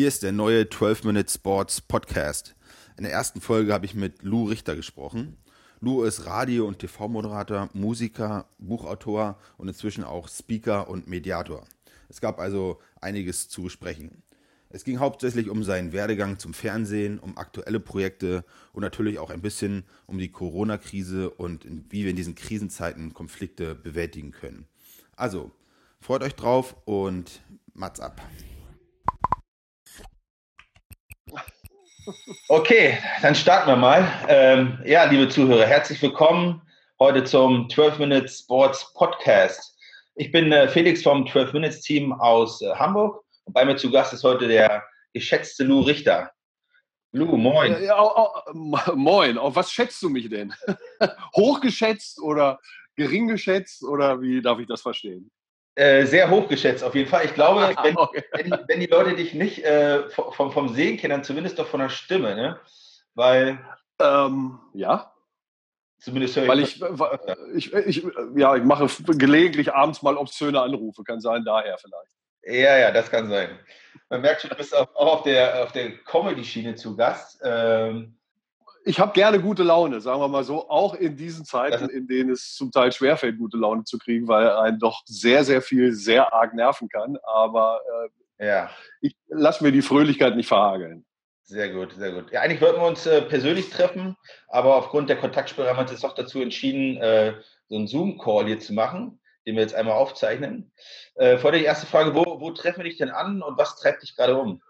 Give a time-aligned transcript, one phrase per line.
[0.00, 2.56] Hier ist der neue 12 Minute Sports Podcast.
[2.96, 5.36] In der ersten Folge habe ich mit Lou Richter gesprochen.
[5.80, 11.66] Lou ist Radio- und TV-Moderator, Musiker, Buchautor und inzwischen auch Speaker und Mediator.
[12.08, 14.22] Es gab also einiges zu besprechen.
[14.70, 19.42] Es ging hauptsächlich um seinen Werdegang zum Fernsehen, um aktuelle Projekte und natürlich auch ein
[19.42, 24.64] bisschen um die Corona-Krise und wie wir in diesen Krisenzeiten Konflikte bewältigen können.
[25.14, 25.50] Also,
[26.00, 27.42] freut euch drauf und
[27.74, 28.22] Mats ab.
[32.48, 34.06] Okay, dann starten wir mal.
[34.28, 36.62] Ähm, ja, liebe Zuhörer, herzlich willkommen
[36.98, 39.76] heute zum 12 Minutes Sports Podcast.
[40.16, 43.90] Ich bin äh, Felix vom 12 Minutes Team aus äh, Hamburg und bei mir zu
[43.90, 46.30] Gast ist heute der geschätzte Lou Richter.
[47.12, 47.82] Lou, moin.
[47.82, 50.54] Ja, oh, oh, moin, auf was schätzt du mich denn?
[51.36, 52.58] Hochgeschätzt oder
[52.96, 55.30] gering geschätzt oder wie darf ich das verstehen?
[55.80, 57.24] Äh, sehr hoch geschätzt auf jeden Fall.
[57.24, 58.22] Ich glaube, wenn, okay.
[58.32, 61.80] wenn, wenn die Leute dich nicht äh, vom, vom Sehen kennen, dann zumindest doch von
[61.80, 62.60] der Stimme, ne?
[63.14, 63.58] Weil.
[63.98, 65.10] Ähm, ja.
[65.98, 66.82] Zumindest höre ich.
[66.82, 67.08] Weil
[67.56, 72.12] ich, ich, ich, ja, ich mache gelegentlich abends mal obszöne Anrufe, kann sein, daher vielleicht.
[72.42, 73.58] Ja, ja, das kann sein.
[74.10, 77.40] Man merkt schon, du bist auch auf der, auf der Comedy-Schiene zu Gast.
[77.42, 78.18] Ähm,
[78.84, 82.30] ich habe gerne gute Laune, sagen wir mal so, auch in diesen Zeiten, in denen
[82.30, 86.32] es zum Teil schwerfällt, gute Laune zu kriegen, weil einen doch sehr, sehr viel sehr
[86.32, 87.18] arg nerven kann.
[87.22, 87.80] Aber
[88.38, 88.70] äh, ja.
[89.00, 91.04] ich lasse mir die Fröhlichkeit nicht verhageln.
[91.42, 92.30] Sehr gut, sehr gut.
[92.30, 94.16] Ja, eigentlich wollten wir uns äh, persönlich treffen,
[94.48, 97.34] aber aufgrund der Kontaktsperre haben wir uns jetzt doch dazu entschieden, äh,
[97.68, 100.72] so einen Zoom-Call hier zu machen, den wir jetzt einmal aufzeichnen.
[101.16, 104.02] Äh, vor der erste Frage, wo, wo treffen wir dich denn an und was treibt
[104.02, 104.62] dich gerade um?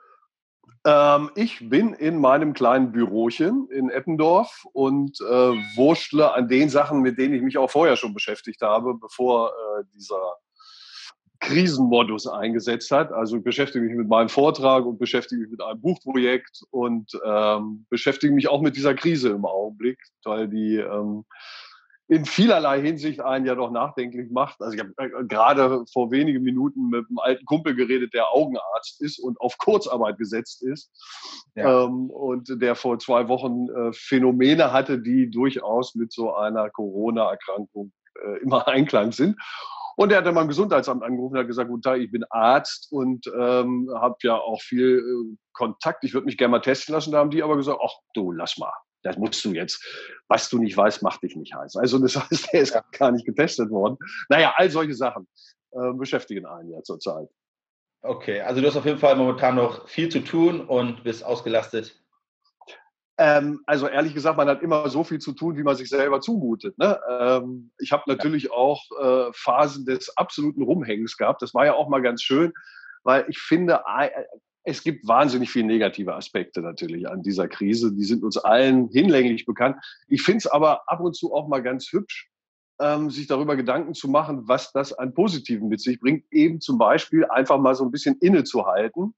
[0.87, 5.25] Ähm, ich bin in meinem kleinen Bürochen in Eppendorf und äh,
[5.77, 9.85] wurschtle an den Sachen, mit denen ich mich auch vorher schon beschäftigt habe, bevor äh,
[9.95, 10.37] dieser
[11.41, 13.13] Krisenmodus eingesetzt hat.
[13.13, 18.33] Also beschäftige mich mit meinem Vortrag und beschäftige mich mit einem Buchprojekt und ähm, beschäftige
[18.33, 21.25] mich auch mit dieser Krise im Augenblick, weil die ähm,
[22.11, 24.61] in vielerlei Hinsicht einen ja doch nachdenklich macht.
[24.61, 29.01] Also ich habe äh, gerade vor wenigen Minuten mit einem alten Kumpel geredet, der Augenarzt
[29.01, 30.91] ist und auf Kurzarbeit gesetzt ist
[31.55, 31.85] ja.
[31.85, 37.93] ähm, und der vor zwei Wochen äh, Phänomene hatte, die durchaus mit so einer Corona-Erkrankung
[38.21, 39.39] äh, immer Einklang sind.
[39.95, 42.89] Und er hat dann beim Gesundheitsamt angerufen und hat gesagt, guten Tag, ich bin Arzt
[42.91, 46.03] und ähm, habe ja auch viel äh, Kontakt.
[46.03, 47.13] Ich würde mich gerne mal testen lassen.
[47.13, 48.73] Da haben die aber gesagt, ach du, lass mal
[49.03, 49.85] das musst du jetzt.
[50.29, 51.77] Was du nicht weißt, macht dich nicht heiß.
[51.77, 52.85] Also das heißt, der ist ja.
[52.99, 53.97] gar nicht getestet worden.
[54.29, 55.27] Naja, all solche Sachen
[55.73, 57.29] äh, beschäftigen einen ja zurzeit.
[58.03, 62.01] Okay, also du hast auf jeden Fall momentan noch viel zu tun und bist ausgelastet.
[63.19, 66.23] Ähm, also ehrlich gesagt, man hat immer so viel zu tun, wie man sich selber
[66.23, 66.79] zumutet.
[66.79, 66.99] Ne?
[67.11, 68.53] Ähm, ich habe natürlich ja.
[68.53, 71.43] auch äh, Phasen des absoluten Rumhängens gehabt.
[71.43, 72.55] Das war ja auch mal ganz schön,
[73.03, 73.81] weil ich finde,
[74.71, 77.93] es gibt wahnsinnig viele negative Aspekte natürlich an dieser Krise.
[77.93, 79.77] Die sind uns allen hinlänglich bekannt.
[80.09, 82.31] Ich finde es aber ab und zu auch mal ganz hübsch,
[82.81, 86.25] ähm, sich darüber Gedanken zu machen, was das an Positiven mit sich bringt.
[86.31, 89.15] Eben zum Beispiel einfach mal so ein bisschen innezuhalten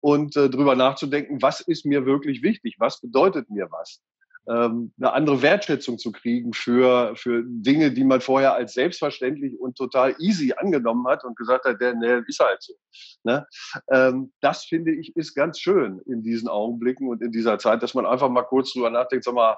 [0.00, 2.76] und äh, darüber nachzudenken, was ist mir wirklich wichtig?
[2.78, 4.00] Was bedeutet mir was?
[4.48, 9.76] Ähm, eine andere Wertschätzung zu kriegen für, für Dinge, die man vorher als selbstverständlich und
[9.76, 12.74] total easy angenommen hat und gesagt hat, der, ne, ist halt so.
[13.22, 13.46] Ne?
[13.90, 17.94] Ähm, das finde ich ist ganz schön in diesen Augenblicken und in dieser Zeit, dass
[17.94, 19.56] man einfach mal kurz drüber nachdenkt, sag mal,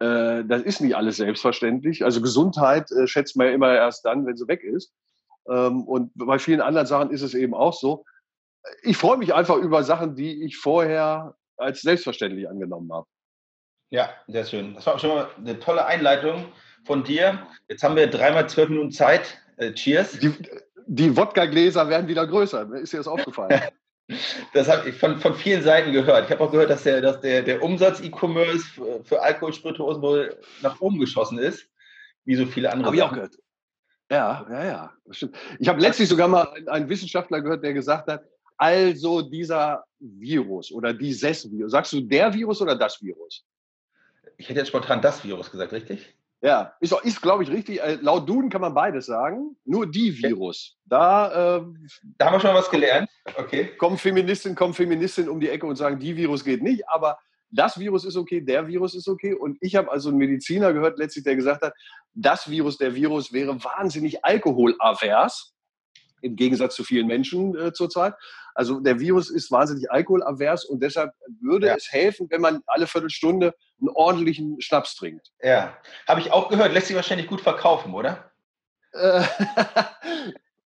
[0.00, 2.04] äh, das ist nicht alles selbstverständlich.
[2.04, 4.92] Also Gesundheit äh, schätzt man ja immer erst dann, wenn sie weg ist.
[5.48, 8.04] Ähm, und bei vielen anderen Sachen ist es eben auch so.
[8.82, 13.06] Ich freue mich einfach über Sachen, die ich vorher als selbstverständlich angenommen habe.
[13.90, 14.74] Ja, sehr schön.
[14.74, 16.46] Das war auch schon mal eine tolle Einleitung
[16.84, 17.46] von dir.
[17.68, 19.38] Jetzt haben wir dreimal zwölf Minuten Zeit.
[19.56, 20.18] Äh, cheers.
[20.18, 20.34] Die,
[20.86, 22.72] die Wodka-Gläser werden wieder größer.
[22.74, 23.60] Ist dir das aufgefallen?
[24.52, 26.26] das habe ich von, von vielen Seiten gehört.
[26.26, 30.36] Ich habe auch gehört, dass der, dass der, der Umsatz E-Commerce für, für Alkoholspirituosen wohl
[30.62, 31.68] nach oben geschossen ist,
[32.24, 32.86] wie so viele andere.
[32.86, 33.36] Habe ich auch gehört.
[34.10, 34.92] Ja, ja, ja.
[35.10, 35.36] Stimmt.
[35.58, 38.24] Ich habe letztlich sogar mal einen Wissenschaftler gehört, der gesagt hat,
[38.56, 43.44] also dieser Virus oder dieses Virus, sagst du der Virus oder das Virus?
[44.36, 46.14] Ich hätte jetzt spontan das Virus gesagt, richtig?
[46.42, 47.80] Ja, ist, ist glaube ich, richtig.
[47.80, 49.56] Äh, laut Duden kann man beides sagen.
[49.64, 50.76] Nur die Virus.
[50.84, 51.88] Da, ähm,
[52.18, 53.08] da haben wir schon was gelernt.
[53.36, 53.70] Okay.
[53.78, 57.18] Kommen Feministinnen, kommen Feministinnen um die Ecke und sagen, die Virus geht nicht, aber
[57.50, 59.32] das Virus ist okay, der Virus ist okay.
[59.32, 61.74] Und ich habe also einen Mediziner gehört, letztlich, der gesagt hat,
[62.12, 65.55] das Virus, der Virus wäre wahnsinnig alkoholavers
[66.26, 68.14] im Gegensatz zu vielen Menschen äh, zurzeit.
[68.54, 71.74] Also der Virus ist wahnsinnig alkoholavers und deshalb würde ja.
[71.74, 75.30] es helfen, wenn man alle Viertelstunde einen ordentlichen Schnaps trinkt.
[75.42, 75.76] Ja,
[76.08, 76.72] habe ich auch gehört.
[76.72, 78.30] Lässt sich wahrscheinlich gut verkaufen, oder?
[78.92, 79.22] Äh,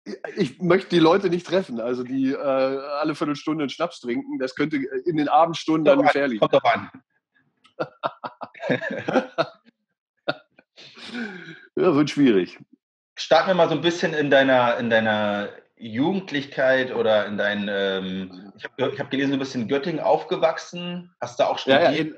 [0.35, 4.38] ich möchte die Leute nicht treffen, also die äh, alle Viertelstunde einen Schnaps trinken.
[4.39, 6.50] Das könnte in den Abendstunden dann gefährlich sein.
[6.50, 6.91] Kommt doch an.
[11.75, 12.59] ja, wird schwierig.
[13.19, 18.54] Starten wir mal so ein bisschen in deiner, in deiner Jugendlichkeit oder in deinen, ähm,
[18.57, 21.83] ich habe hab gelesen, du bist in Göttingen aufgewachsen, hast da auch studiert?
[21.83, 22.16] Ja, ja in,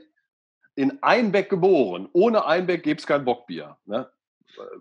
[0.76, 2.08] in Einbeck geboren.
[2.14, 3.78] Ohne Einbeck gäbe es kein Bockbier.
[3.86, 4.12] Ne?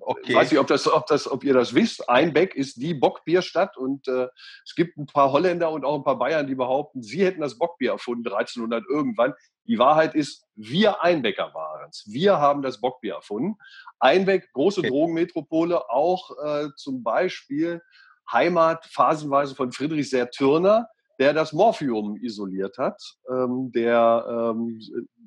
[0.00, 0.20] Okay.
[0.26, 2.08] Ich weiß nicht, ob, das, ob, das, ob ihr das wisst.
[2.08, 4.28] Einbeck ist die Bockbierstadt und äh,
[4.64, 7.58] es gibt ein paar Holländer und auch ein paar Bayern, die behaupten, sie hätten das
[7.58, 9.34] Bockbier erfunden, 1300 irgendwann.
[9.66, 12.04] Die Wahrheit ist, wir Einbecker waren es.
[12.06, 13.56] Wir haben das Bockbier erfunden.
[13.98, 14.88] Einbeck, große okay.
[14.88, 17.82] Drogenmetropole, auch äh, zum Beispiel
[18.30, 20.88] Heimat phasenweise von Friedrich Sertürner,
[21.20, 23.00] der das Morphium isoliert hat,
[23.30, 24.80] ähm, der ähm,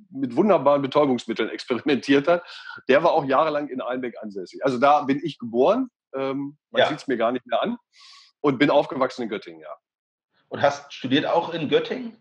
[0.10, 2.44] mit wunderbaren Betäubungsmitteln experimentiert hat.
[2.90, 4.66] Der war auch jahrelang in Einbeck ansässig.
[4.66, 6.90] Also da bin ich geboren, ähm, man ja.
[6.90, 7.78] sieht es mir gar nicht mehr an,
[8.42, 9.74] und bin aufgewachsen in Göttingen, ja.
[10.50, 12.18] Und hast studiert auch in Göttingen?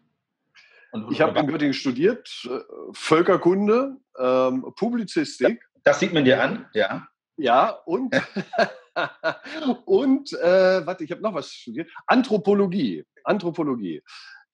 [0.93, 2.61] Und, ich habe in Göttingen studiert, äh,
[2.93, 5.63] Völkerkunde, ähm, Publizistik.
[5.83, 7.09] Das sieht man dir an, ja.
[7.37, 8.15] Ja, und,
[9.87, 11.91] und äh, warte, ich habe noch was studiert.
[12.07, 13.05] Anthropologie.
[13.25, 14.03] Anthropologie.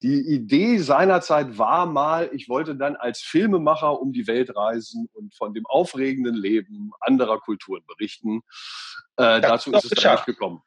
[0.01, 5.35] Die Idee seinerzeit war mal, ich wollte dann als Filmemacher um die Welt reisen und
[5.35, 8.41] von dem aufregenden Leben anderer Kulturen berichten.
[9.17, 10.61] Äh, dazu ist es dann nicht gekommen.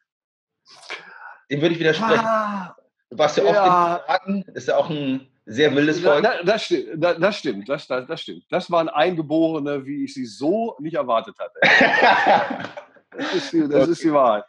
[1.50, 2.24] Dem würde ich widersprechen.
[2.24, 2.76] Ah,
[3.08, 3.96] du warst ja oft ja.
[3.96, 6.22] in Piraten, ist ja auch ein sehr wildes Volk.
[6.22, 8.44] Da, das, stimmt, das, stimmt, das, das, das stimmt.
[8.50, 11.58] Das waren Eingeborene, wie ich sie so nicht erwartet hatte.
[13.16, 13.90] das ist die, das okay.
[13.92, 14.44] ist die Wahrheit.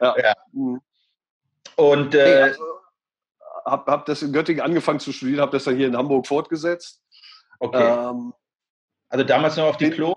[0.00, 0.14] Ja.
[0.18, 0.34] ja.
[1.76, 2.62] Und äh, also,
[3.64, 7.02] habe hab das in Göttingen angefangen zu studieren, habe das dann hier in Hamburg fortgesetzt.
[7.58, 7.82] Okay.
[7.82, 8.32] Ähm,
[9.08, 10.14] also damals noch auf die Klo?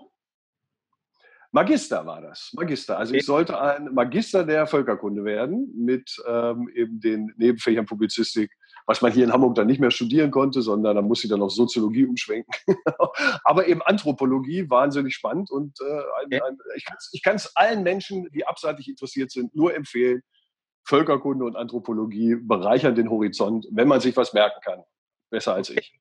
[1.50, 2.98] Magister war das, Magister.
[2.98, 8.52] Also ich sollte ein Magister der Völkerkunde werden mit ähm, eben den Nebenfächern Publizistik,
[8.86, 11.40] was man hier in Hamburg dann nicht mehr studieren konnte, sondern da muss ich dann
[11.40, 12.52] auf Soziologie umschwenken.
[13.44, 16.58] Aber eben Anthropologie, wahnsinnig spannend und äh, ein, ein,
[17.12, 20.22] ich kann es allen Menschen, die abseitig interessiert sind, nur empfehlen.
[20.88, 24.82] Völkerkunde und Anthropologie bereichern den Horizont, wenn man sich was merken kann.
[25.30, 26.00] Besser als ich.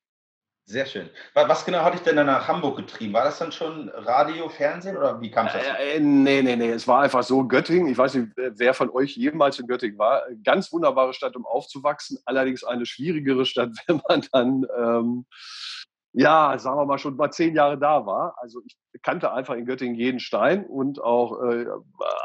[0.70, 1.10] Sehr schön.
[1.34, 3.14] Was genau hat dich denn dann nach Hamburg getrieben?
[3.14, 5.66] War das dann schon Radio, Fernsehen oder wie kam es dazu?
[5.66, 6.72] Äh, äh, nee, nee, nee.
[6.72, 10.24] Es war einfach so, Göttingen, ich weiß nicht, wer von euch jemals in Göttingen war,
[10.44, 15.26] ganz wunderbare Stadt, um aufzuwachsen, allerdings eine schwierigere Stadt, wenn man dann ähm,
[16.14, 18.36] ja, sagen wir mal, schon mal zehn Jahre da war.
[18.42, 21.66] Also ich kannte einfach in Göttingen jeden Stein und auch äh,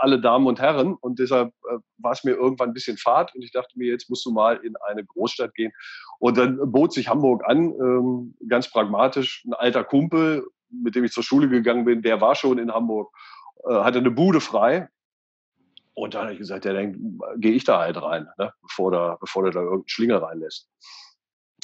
[0.01, 0.95] alle Damen und Herren.
[0.95, 3.35] Und deshalb äh, war es mir irgendwann ein bisschen fad.
[3.35, 5.73] Und ich dachte mir, jetzt musst du mal in eine Großstadt gehen.
[6.19, 9.45] Und dann bot sich Hamburg an, ähm, ganz pragmatisch.
[9.47, 13.13] Ein alter Kumpel, mit dem ich zur Schule gegangen bin, der war schon in Hamburg,
[13.69, 14.89] äh, hatte eine Bude frei.
[15.95, 18.53] Und dann habe ich gesagt, ja, dann gehe ich da halt rein, ne?
[18.63, 20.71] bevor, da, bevor der da irgendeinen Schlingel reinlässt.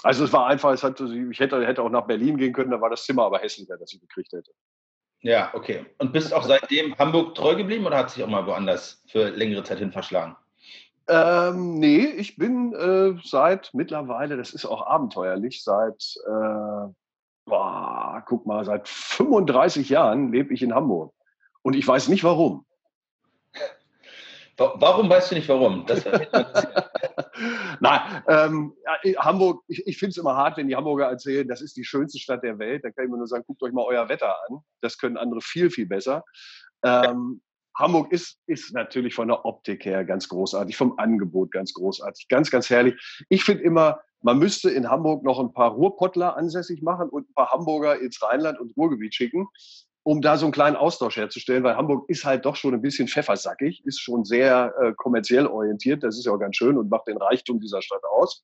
[0.02, 2.80] Also es war einfach, es hat, ich hätte, hätte auch nach Berlin gehen können, da
[2.80, 4.52] war das Zimmer aber hässlicher, das ich gekriegt hätte.
[5.20, 5.84] Ja, okay.
[5.98, 9.64] Und bist auch seitdem Hamburg treu geblieben oder hat sich auch mal woanders für längere
[9.64, 10.36] Zeit hin verschlagen?
[11.08, 16.92] Ähm, nee, ich bin äh, seit mittlerweile, das ist auch abenteuerlich, seit, äh,
[17.46, 21.14] boah, guck mal, seit 35 Jahren lebe ich in Hamburg.
[21.62, 22.66] Und ich weiß nicht warum.
[24.58, 25.86] Warum weißt du nicht warum?
[27.80, 28.74] Nein, ähm,
[29.18, 32.18] Hamburg, ich, ich finde es immer hart, wenn die Hamburger erzählen, das ist die schönste
[32.18, 32.82] Stadt der Welt.
[32.82, 34.58] Da kann ich mir nur sagen, guckt euch mal euer Wetter an.
[34.80, 36.24] Das können andere viel, viel besser.
[36.82, 37.40] Ähm,
[37.76, 42.50] Hamburg ist, ist natürlich von der Optik her ganz großartig, vom Angebot ganz großartig, ganz,
[42.50, 42.94] ganz herrlich.
[43.28, 47.34] Ich finde immer, man müsste in Hamburg noch ein paar Ruhrpottler ansässig machen und ein
[47.34, 49.46] paar Hamburger ins Rheinland und Ruhrgebiet schicken
[50.08, 53.08] um da so einen kleinen Austausch herzustellen, weil Hamburg ist halt doch schon ein bisschen
[53.08, 57.08] pfeffersackig, ist schon sehr äh, kommerziell orientiert, das ist ja auch ganz schön und macht
[57.08, 58.42] den Reichtum dieser Stadt aus.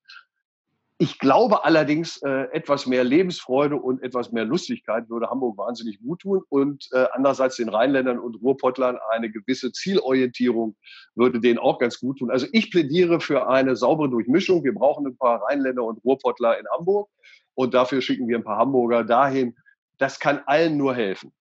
[0.98, 6.20] Ich glaube allerdings, äh, etwas mehr Lebensfreude und etwas mehr Lustigkeit würde Hamburg wahnsinnig gut
[6.20, 10.76] tun und äh, andererseits den Rheinländern und Ruhrpottlern eine gewisse Zielorientierung
[11.14, 12.30] würde denen auch ganz gut tun.
[12.30, 14.64] Also ich plädiere für eine saubere Durchmischung.
[14.64, 17.08] Wir brauchen ein paar Rheinländer und Ruhrpottler in Hamburg
[17.54, 19.56] und dafür schicken wir ein paar Hamburger dahin.
[19.96, 21.32] Das kann allen nur helfen.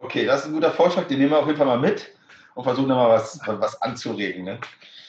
[0.00, 2.10] Okay, das ist ein guter Vorschlag, den nehmen wir auf jeden Fall mal mit
[2.54, 4.44] und versuchen mal was, was anzuregen.
[4.44, 4.58] Ne?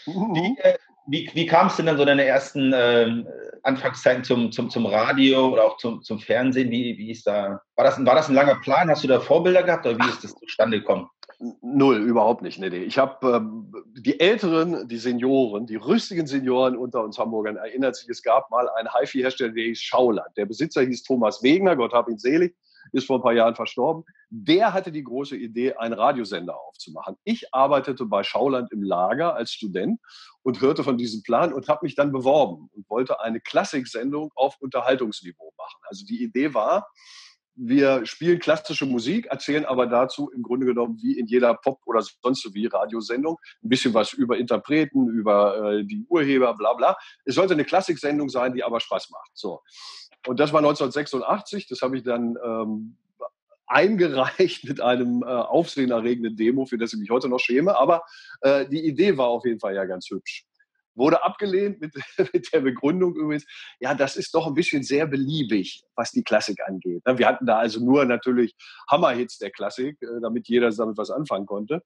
[0.06, 0.36] Mhm.
[0.36, 0.78] Wie, äh,
[1.08, 3.24] wie, wie kam es denn dann so deine ersten äh,
[3.64, 6.72] Anfangszeiten zum, zum, zum Radio oder auch zum, zum Fernsehen?
[6.72, 8.90] Wie, wie ist da, war das, war das ein langer Plan?
[8.90, 11.10] Hast du da Vorbilder gehabt oder wie ist das zustande gekommen?
[11.62, 12.60] Null, überhaupt nicht.
[12.60, 12.84] Nee, nee.
[12.84, 18.10] Ich habe ähm, die Älteren, die Senioren, die rüstigen Senioren unter uns Hamburgern erinnert sich,
[18.10, 20.36] es gab mal einen HiFi-Hersteller, der hieß Schauland.
[20.36, 22.56] Der Besitzer hieß Thomas Wegner, Gott hab ihn selig
[22.92, 24.04] ist vor ein paar Jahren verstorben.
[24.30, 27.16] Der hatte die große Idee, einen Radiosender aufzumachen.
[27.24, 30.00] Ich arbeitete bei Schauland im Lager als Student
[30.44, 34.58] und hörte von diesem Plan und habe mich dann beworben und wollte eine Klassiksendung auf
[34.60, 35.80] Unterhaltungsniveau machen.
[35.88, 36.88] Also die Idee war,
[37.62, 42.02] wir spielen klassische Musik, erzählen aber dazu im Grunde genommen wie in jeder Pop- oder
[42.24, 46.98] sonst so wie Radiosendung ein bisschen was über Interpreten, über äh, die Urheber, bla bla.
[47.26, 49.32] Es sollte eine Klassiksendung sein, die aber Spaß macht.
[49.34, 49.62] So.
[50.30, 52.96] Und das war 1986, das habe ich dann ähm,
[53.66, 57.76] eingereicht mit einem äh, aufsehenerregenden Demo, für das ich mich heute noch schäme.
[57.76, 58.04] Aber
[58.42, 60.46] äh, die Idee war auf jeden Fall ja ganz hübsch.
[60.94, 61.96] Wurde abgelehnt mit,
[62.34, 63.44] mit der Begründung übrigens,
[63.80, 67.02] ja, das ist doch ein bisschen sehr beliebig, was die Klassik angeht.
[67.08, 68.54] Wir hatten da also nur natürlich
[68.88, 71.82] Hammerhits der Klassik, äh, damit jeder damit was anfangen konnte.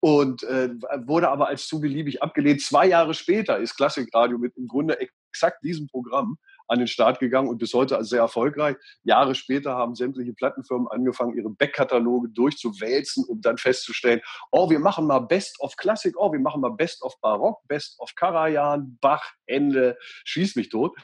[0.00, 0.70] Und äh,
[1.04, 2.62] wurde aber als zu beliebig abgelehnt.
[2.62, 7.48] Zwei Jahre später ist Klassikradio mit im Grunde exakt diesem Programm an den Start gegangen
[7.48, 8.76] und bis heute also sehr erfolgreich.
[9.02, 14.20] Jahre später haben sämtliche Plattenfirmen angefangen, ihre Backkataloge durchzuwälzen, um dann festzustellen,
[14.52, 17.98] oh, wir machen mal Best of Klassik, oh, wir machen mal Best of Barock, Best
[17.98, 20.96] of Karajan, Bach, Ende, schieß mich tot.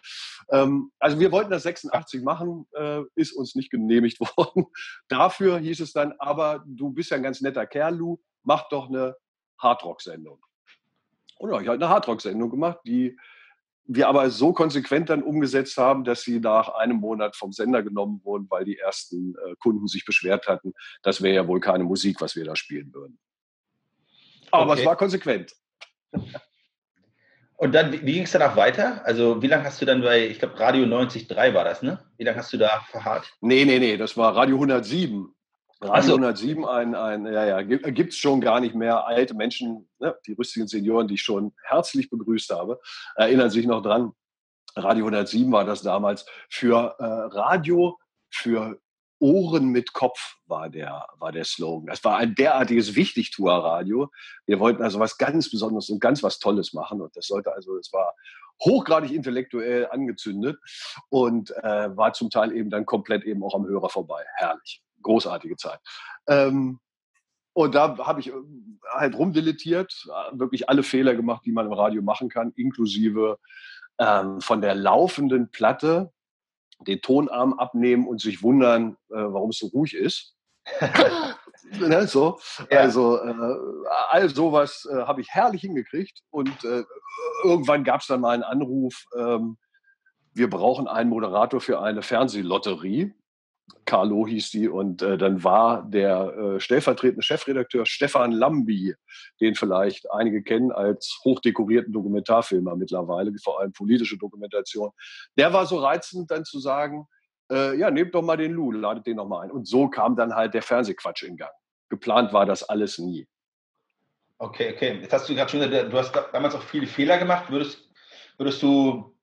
[0.50, 4.66] Ähm, also wir wollten das 86 machen, äh, ist uns nicht genehmigt worden.
[5.08, 8.88] Dafür hieß es dann, aber du bist ja ein ganz netter Kerl, Lou, mach doch
[8.88, 9.16] eine
[9.58, 10.44] Hardrock-Sendung.
[11.38, 13.16] Und ja, ich habe eine Hardrock-Sendung gemacht, die
[13.86, 18.20] wir aber so konsequent dann umgesetzt haben, dass sie nach einem Monat vom Sender genommen
[18.24, 20.72] wurden, weil die ersten äh, Kunden sich beschwert hatten,
[21.02, 23.18] das wäre ja wohl keine Musik, was wir da spielen würden.
[24.50, 24.80] Aber okay.
[24.80, 25.54] es war konsequent.
[27.56, 29.04] Und dann, wie, wie ging es danach weiter?
[29.04, 32.04] Also, wie lange hast du dann bei, ich glaube, Radio 90.3 war das, ne?
[32.16, 33.32] Wie lange hast du da verharrt?
[33.40, 35.28] Nee, nee, nee, das war Radio 107.
[35.80, 39.06] Radio 107, ein, ein, ja, ja, gibt es schon gar nicht mehr.
[39.06, 42.80] Alte Menschen, ne, die rüstigen Senioren, die ich schon herzlich begrüßt habe,
[43.16, 44.12] erinnern sich noch dran.
[44.76, 47.98] Radio 107 war das damals für äh, Radio,
[48.30, 48.80] für
[49.20, 51.86] Ohren mit Kopf war der, war der Slogan.
[51.86, 54.10] Das war ein derartiges Wichtigtuer-Radio.
[54.46, 57.00] Wir wollten also was ganz Besonderes und ganz was Tolles machen.
[57.00, 58.14] Und das sollte also, es war
[58.62, 60.58] hochgradig intellektuell angezündet
[61.08, 64.24] und äh, war zum Teil eben dann komplett eben auch am Hörer vorbei.
[64.34, 65.78] Herrlich großartige Zeit.
[66.26, 66.80] Ähm,
[67.52, 68.32] und da habe ich äh,
[68.92, 73.38] halt rumdilettiert, äh, wirklich alle Fehler gemacht, die man im Radio machen kann, inklusive
[73.98, 76.12] ähm, von der laufenden Platte
[76.80, 80.34] den Tonarm abnehmen und sich wundern, äh, warum es so ruhig ist.
[81.78, 82.40] ne, so.
[82.70, 82.80] Ja.
[82.80, 83.34] Also äh,
[84.10, 86.84] all sowas äh, habe ich herrlich hingekriegt und äh,
[87.44, 89.56] irgendwann gab es dann mal einen Anruf, ähm,
[90.32, 93.14] wir brauchen einen Moderator für eine Fernsehlotterie.
[93.84, 98.94] Carlo hieß die, und äh, dann war der äh, stellvertretende Chefredakteur Stefan Lambi,
[99.40, 104.90] den vielleicht einige kennen als hochdekorierten Dokumentarfilmer mittlerweile, vor allem politische Dokumentation.
[105.38, 107.06] Der war so reizend, dann zu sagen,
[107.50, 109.50] äh, ja, nehmt doch mal den Lou, ladet den noch mal ein.
[109.50, 111.52] Und so kam dann halt der Fernsehquatsch in Gang.
[111.88, 113.26] Geplant war das alles nie.
[114.38, 114.98] Okay, okay.
[115.00, 117.50] Jetzt hast du gerade schon gesagt, du hast damals auch viele Fehler gemacht.
[117.50, 117.88] Würdest,
[118.36, 119.14] würdest du,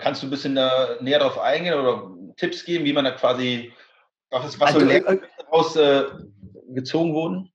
[0.00, 3.72] kannst du ein bisschen da näher darauf eingehen oder Tipps geben, wie man da quasi
[4.30, 6.04] was, was also, so äh, äh, daraus äh,
[6.68, 7.52] gezogen wurden?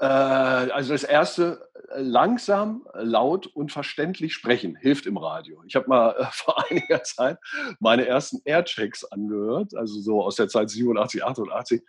[0.00, 5.62] Äh, also das erste, langsam, laut und verständlich sprechen hilft im Radio.
[5.66, 7.38] Ich habe mal äh, vor einiger Zeit
[7.78, 11.82] meine ersten Airchecks angehört, also so aus der Zeit 87, 88.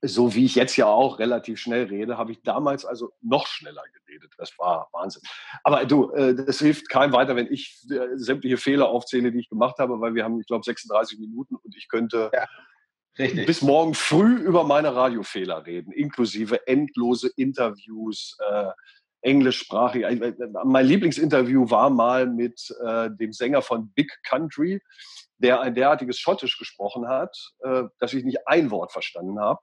[0.00, 3.82] So wie ich jetzt ja auch relativ schnell rede, habe ich damals also noch schneller
[3.92, 4.32] geredet.
[4.38, 5.22] Das war Wahnsinn.
[5.64, 9.48] Aber du, äh, das hilft keinem weiter, wenn ich äh, sämtliche Fehler aufzähle, die ich
[9.48, 12.46] gemacht habe, weil wir haben, ich glaube, 36 Minuten und ich könnte ja
[13.18, 18.70] bis morgen früh über meine Radiofehler reden, inklusive endlose Interviews, äh,
[19.22, 20.04] englischsprachig.
[20.64, 24.80] Mein Lieblingsinterview war mal mit äh, dem Sänger von Big Country,
[25.38, 29.60] der ein derartiges Schottisch gesprochen hat, äh, dass ich nicht ein Wort verstanden habe.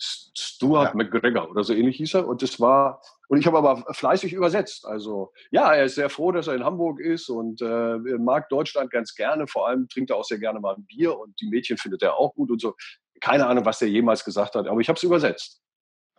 [0.00, 0.94] Stuart ja.
[0.94, 2.26] McGregor oder so ähnlich hieß er.
[2.26, 4.86] Und das war, und ich habe aber fleißig übersetzt.
[4.86, 8.90] Also ja, er ist sehr froh, dass er in Hamburg ist und äh, mag Deutschland
[8.90, 9.46] ganz gerne.
[9.46, 12.16] Vor allem trinkt er auch sehr gerne mal ein Bier und die Mädchen findet er
[12.16, 12.74] auch gut und so.
[13.20, 15.60] Keine Ahnung, was er jemals gesagt hat, aber ich habe es übersetzt.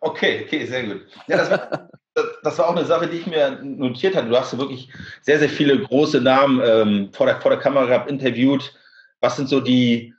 [0.01, 1.05] Okay, okay, sehr gut.
[1.27, 1.89] Ja, das war,
[2.43, 4.29] das war auch eine Sache, die ich mir notiert hatte.
[4.29, 8.73] Du hast wirklich sehr, sehr viele große Namen ähm, vor, der, vor der Kamera interviewt.
[9.19, 10.13] Was sind so die,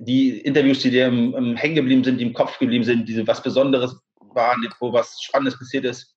[0.00, 3.26] die Interviews, die dir im, im hängen geblieben sind, die im Kopf geblieben sind, die
[3.26, 6.14] was Besonderes waren, wo was Spannendes passiert ist?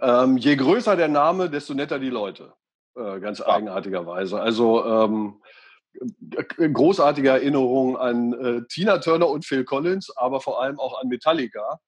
[0.00, 2.52] Ähm, je größer der Name, desto netter die Leute.
[2.96, 3.46] Äh, ganz ja.
[3.46, 4.40] eigenartigerweise.
[4.40, 5.42] Also ähm,
[6.72, 11.80] großartige Erinnerungen an äh, Tina Turner und Phil Collins, aber vor allem auch an Metallica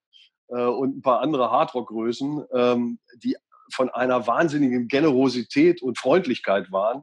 [0.49, 3.37] äh, und ein paar andere Hardrock-Größen, ähm, die
[3.73, 7.03] von einer wahnsinnigen Generosität und Freundlichkeit waren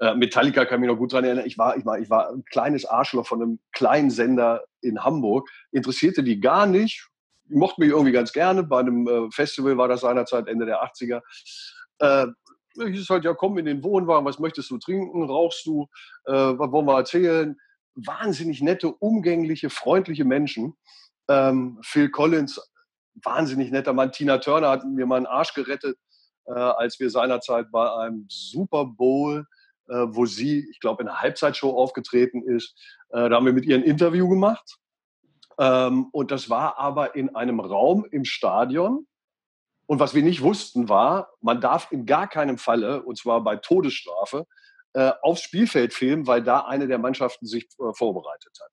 [0.00, 1.46] Äh, Metallica kann mich noch gut daran erinnern.
[1.46, 5.48] Ich war, ich, war, ich war ein kleines Arschloch von einem kleinen Sender in Hamburg.
[5.72, 7.06] Interessierte die gar nicht.
[7.44, 8.62] Die mochten mich irgendwie ganz gerne.
[8.62, 11.20] Bei einem äh, Festival war das seinerzeit Ende der 80er.
[11.98, 12.26] Äh,
[12.76, 15.22] hieß halt, ja, komm in den Wohnwagen, was möchtest du trinken?
[15.24, 15.86] Rauchst du?
[16.24, 17.58] Äh, was wollen wir erzählen?
[17.94, 20.78] Wahnsinnig nette, umgängliche, freundliche Menschen.
[21.28, 22.58] Ähm, Phil Collins,
[23.22, 24.12] wahnsinnig netter Mann.
[24.12, 25.98] Tina Turner hat mir mal einen Arsch gerettet,
[26.46, 29.46] als wir seinerzeit bei einem Super Bowl
[29.94, 32.74] wo sie, ich glaube, in einer Halbzeitshow aufgetreten ist.
[33.10, 34.78] Äh, da haben wir mit ihr ein Interview gemacht.
[35.58, 39.06] Ähm, und das war aber in einem Raum im Stadion.
[39.86, 43.56] Und was wir nicht wussten war, man darf in gar keinem Falle, und zwar bei
[43.56, 44.46] Todesstrafe,
[44.92, 48.70] äh, aufs Spielfeld filmen, weil da eine der Mannschaften sich vorbereitet hat.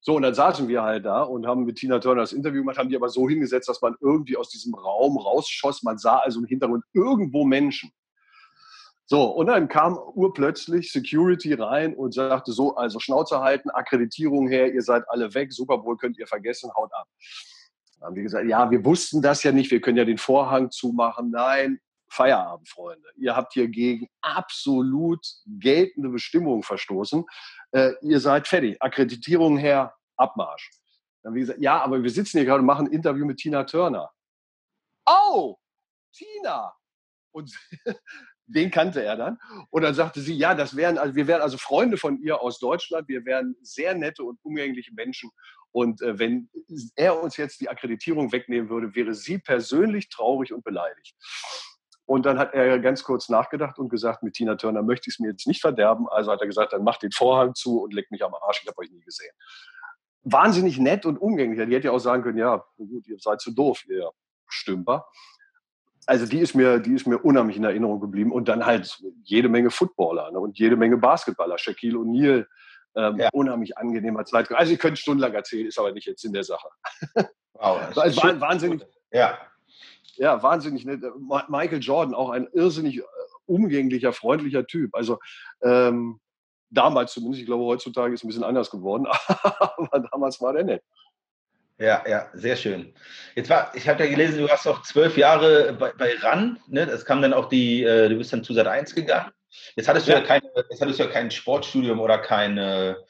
[0.00, 2.78] So, und dann saßen wir halt da und haben mit Tina Turner das Interview gemacht,
[2.78, 5.82] haben die aber so hingesetzt, dass man irgendwie aus diesem Raum rausschoss.
[5.82, 7.90] Man sah also im Hintergrund irgendwo Menschen.
[9.08, 14.72] So, und dann kam urplötzlich Security rein und sagte so, also Schnauze halten, Akkreditierung her,
[14.74, 17.06] ihr seid alle weg, Super Bowl könnt ihr vergessen, haut ab.
[17.94, 20.72] Dann haben wir gesagt, ja, wir wussten das ja nicht, wir können ja den Vorhang
[20.72, 21.30] zumachen.
[21.30, 23.08] Nein, Feierabend, Freunde.
[23.16, 27.24] Ihr habt hier gegen absolut geltende Bestimmungen verstoßen.
[27.72, 28.80] Äh, ihr seid fertig.
[28.82, 30.70] Akkreditierung her, Abmarsch.
[31.22, 33.38] Dann haben wir gesagt, ja, aber wir sitzen hier gerade und machen ein Interview mit
[33.38, 34.10] Tina Turner.
[35.06, 35.56] Oh,
[36.12, 36.74] Tina!
[37.32, 37.52] Und
[38.46, 39.38] den kannte er dann.
[39.70, 42.58] Und dann sagte sie, ja, das wären, also wir wären also Freunde von ihr aus
[42.58, 45.30] Deutschland, wir wären sehr nette und umgängliche Menschen.
[45.72, 46.48] Und äh, wenn
[46.94, 51.14] er uns jetzt die Akkreditierung wegnehmen würde, wäre sie persönlich traurig und beleidigt.
[52.06, 55.18] Und dann hat er ganz kurz nachgedacht und gesagt, mit Tina Turner möchte ich es
[55.18, 56.08] mir jetzt nicht verderben.
[56.08, 58.68] Also hat er gesagt, dann macht den Vorhang zu und leckt mich am Arsch, ich
[58.68, 59.34] habe euch nie gesehen.
[60.22, 61.58] Wahnsinnig nett und umgänglich.
[61.68, 64.10] Die hätte ja auch sagen können, ja, gut, ihr seid zu doof, ihr
[64.48, 65.06] Stümper
[66.06, 68.32] also die ist mir, die ist mir unheimlich in Erinnerung geblieben.
[68.32, 70.38] Und dann halt jede Menge Footballer ne?
[70.38, 71.58] und jede Menge Basketballer.
[71.58, 72.46] Shaquille O'Neal,
[72.94, 73.28] ähm, ja.
[73.32, 74.50] unheimlich angenehmer Zeit.
[74.52, 76.68] Also ich könnte stundenlang erzählen, ist aber nicht jetzt in der Sache.
[77.58, 78.86] Wow, also war, wahnsinnig.
[79.10, 79.38] Ja.
[80.16, 81.02] Ja, wahnsinnig nett.
[81.48, 83.02] Michael Jordan, auch ein irrsinnig äh,
[83.46, 84.94] umgänglicher, freundlicher Typ.
[84.94, 85.18] Also
[85.62, 86.20] ähm,
[86.70, 90.64] damals zumindest, ich glaube, heutzutage ist es ein bisschen anders geworden, aber damals war der
[90.64, 90.82] nett.
[91.78, 92.94] Ja, ja, sehr schön.
[93.34, 96.86] Jetzt war, ich habe ja gelesen, du hast auch zwölf Jahre bei, bei RAN, ne?
[96.86, 99.30] Das kam dann auch die, äh, du bist dann zu Sat 1 gegangen.
[99.74, 103.04] Jetzt hattest du ja, ja keine, jetzt hattest du ja kein Sportstudium oder keine,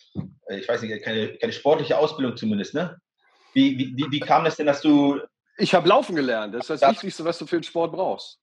[0.49, 3.01] äh, ich weiß nicht, keine, keine sportliche Ausbildung zumindest, ne?
[3.53, 5.21] Wie, wie, wie, wie kam das denn, dass du.
[5.59, 6.55] Ich habe Laufen gelernt.
[6.55, 8.41] Das ist das, Wichtigste, was du für den Sport brauchst.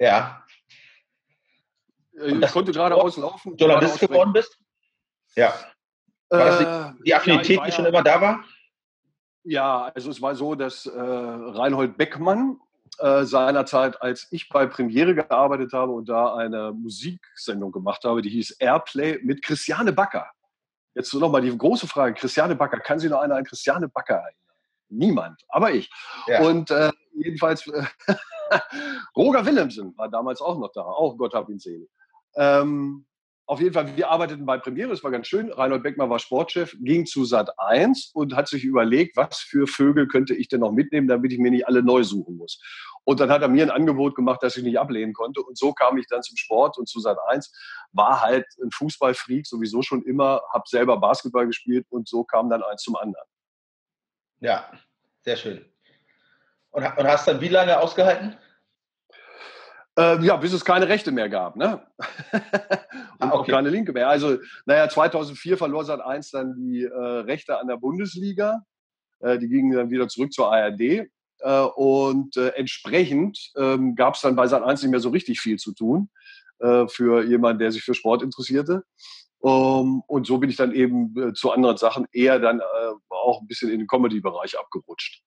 [0.00, 0.44] Ja.
[2.20, 3.56] Äh, ich konnte gerade auslaufen.
[3.56, 4.58] Journalist geworden bist?
[5.36, 5.54] Ja.
[6.28, 8.44] War das die, die Affinität, ja, die schon immer da war?
[9.44, 12.60] Ja, also es war so, dass äh, Reinhold Beckmann
[12.98, 18.28] äh, seinerzeit, als ich bei Premiere gearbeitet habe und da eine Musiksendung gemacht habe, die
[18.30, 20.30] hieß Airplay mit Christiane Backer.
[20.94, 24.34] Jetzt nochmal die große Frage, Christiane Backer, kann sich noch einer an Christiane Backer erinnern?
[24.88, 25.88] Niemand, aber ich.
[26.26, 26.42] Ja.
[26.42, 27.84] Und äh, jedenfalls, äh,
[29.16, 31.88] Roger Willemsen war damals auch noch da, auch Gott hab ihn selig.
[32.34, 33.06] Ähm,
[33.50, 35.50] auf jeden Fall, wir arbeiteten bei Premiere, das war ganz schön.
[35.50, 40.06] Reinhold Beckmann war Sportchef, ging zu Sat 1 und hat sich überlegt, was für Vögel
[40.06, 42.62] könnte ich denn noch mitnehmen, damit ich mir nicht alle neu suchen muss.
[43.02, 45.42] Und dann hat er mir ein Angebot gemacht, das ich nicht ablehnen konnte.
[45.42, 47.52] Und so kam ich dann zum Sport und zu Sat 1.
[47.90, 52.62] War halt ein Fußballfreak, sowieso schon immer, habe selber Basketball gespielt und so kam dann
[52.62, 53.26] eins zum anderen.
[54.38, 54.70] Ja,
[55.22, 55.64] sehr schön.
[56.70, 58.36] Und, und hast dann wie lange ausgehalten?
[60.00, 61.56] Äh, ja, bis es keine Rechte mehr gab.
[61.56, 61.82] Ne?
[62.32, 62.40] Und
[63.18, 63.32] ah, okay.
[63.32, 64.08] auch keine Linke mehr.
[64.08, 68.64] Also, naja, 2004 verlor Sat 1 dann die äh, Rechte an der Bundesliga.
[69.20, 70.80] Äh, die gingen dann wieder zurück zur ARD.
[70.80, 71.06] Äh,
[71.76, 75.58] und äh, entsprechend ähm, gab es dann bei Sat 1 nicht mehr so richtig viel
[75.58, 76.08] zu tun
[76.60, 78.84] äh, für jemanden, der sich für Sport interessierte.
[79.42, 82.60] Um, und so bin ich dann eben zu anderen Sachen eher dann
[83.08, 85.22] auch ein bisschen in den Comedy-Bereich abgerutscht.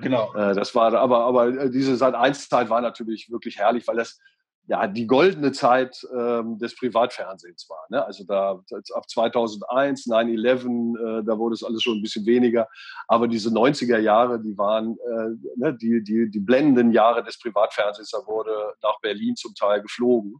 [0.00, 0.34] Genau.
[0.34, 4.18] Äh, das war, aber, aber äh, diese Sat 1-Zeit war natürlich wirklich herrlich, weil das
[4.68, 7.84] ja die goldene Zeit ähm, des Privatfernsehens war.
[7.88, 8.04] Ne?
[8.04, 8.60] Also da
[8.94, 12.68] ab 2001, 9-11, äh, da wurde es alles schon ein bisschen weniger.
[13.06, 18.10] Aber diese 90er Jahre, die waren äh, ne, die, die, die blendenden Jahre des Privatfernsehens.
[18.10, 20.34] Da wurde nach Berlin zum Teil geflogen,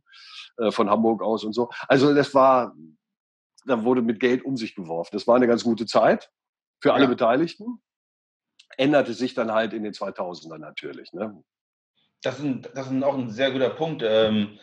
[0.58, 1.70] äh, von Hamburg aus und so.
[1.86, 2.74] Also das war,
[3.64, 5.10] da wurde mit Geld um sich geworfen.
[5.12, 6.30] Das war eine ganz gute Zeit
[6.80, 7.10] für alle ja.
[7.10, 7.80] Beteiligten
[8.76, 11.12] änderte sich dann halt in den 2000ern natürlich.
[11.12, 11.42] Ne?
[12.22, 14.02] Das, ist das ist auch ein sehr guter Punkt.
[14.04, 14.58] Ähm,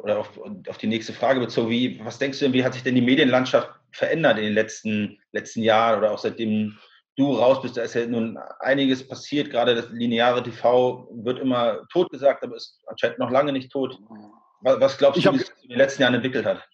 [0.00, 1.70] oder auf, auf, die nächste Frage bezogen.
[1.70, 5.18] Wie, was denkst du denn, wie hat sich denn die Medienlandschaft verändert in den letzten,
[5.32, 6.78] letzten Jahren oder auch seitdem
[7.16, 7.76] du raus bist?
[7.76, 9.50] Da ist ja nun einiges passiert.
[9.50, 13.98] Gerade das lineare TV wird immer tot gesagt, aber ist anscheinend noch lange nicht tot.
[14.60, 16.68] Was, was glaubst du, wie es in den letzten Jahren entwickelt hat?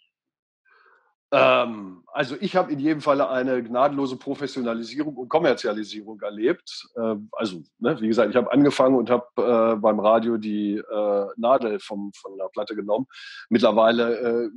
[1.33, 6.89] Ähm, also ich habe in jedem Falle eine gnadenlose Professionalisierung und Kommerzialisierung erlebt.
[6.97, 11.27] Ähm, also ne, wie gesagt, ich habe angefangen und habe äh, beim Radio die äh,
[11.37, 13.07] Nadel vom, von der Platte genommen.
[13.51, 14.51] Mittlerweile äh,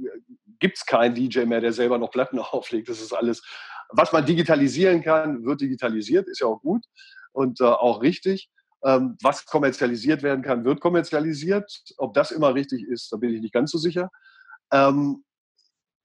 [0.59, 2.87] gibt es keinen DJ mehr, der selber noch Platten auflegt.
[2.87, 3.43] Das ist alles,
[3.89, 6.85] was man digitalisieren kann, wird digitalisiert, ist ja auch gut
[7.33, 8.49] und äh, auch richtig.
[8.85, 11.69] Ähm, was kommerzialisiert werden kann, wird kommerzialisiert.
[11.97, 14.09] Ob das immer richtig ist, da bin ich nicht ganz so sicher.
[14.71, 15.25] Ähm,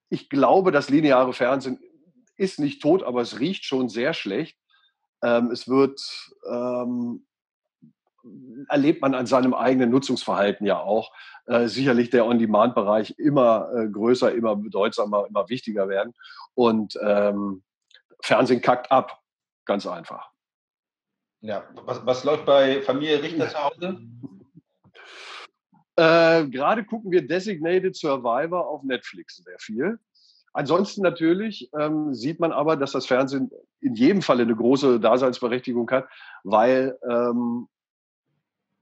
[0.08, 1.78] ich glaube, das lineare Fernsehen
[2.36, 4.58] ist nicht tot, aber es riecht schon sehr schlecht.
[5.22, 6.00] Ähm, es wird,
[6.48, 7.26] ähm,
[8.68, 11.12] erlebt man an seinem eigenen Nutzungsverhalten ja auch,
[11.46, 16.14] äh, sicherlich der On-Demand-Bereich immer äh, größer, immer bedeutsamer, immer wichtiger werden.
[16.54, 17.62] Und ähm,
[18.20, 19.20] Fernsehen kackt ab,
[19.64, 20.30] ganz einfach.
[21.40, 23.98] Ja, was, was läuft bei Familie Richter zu Hause?
[25.96, 29.98] Äh, Gerade gucken wir Designated Survivor auf Netflix sehr viel.
[30.52, 35.90] Ansonsten natürlich ähm, sieht man aber, dass das Fernsehen in jedem Fall eine große Daseinsberechtigung
[35.90, 36.08] hat,
[36.44, 37.66] weil ähm,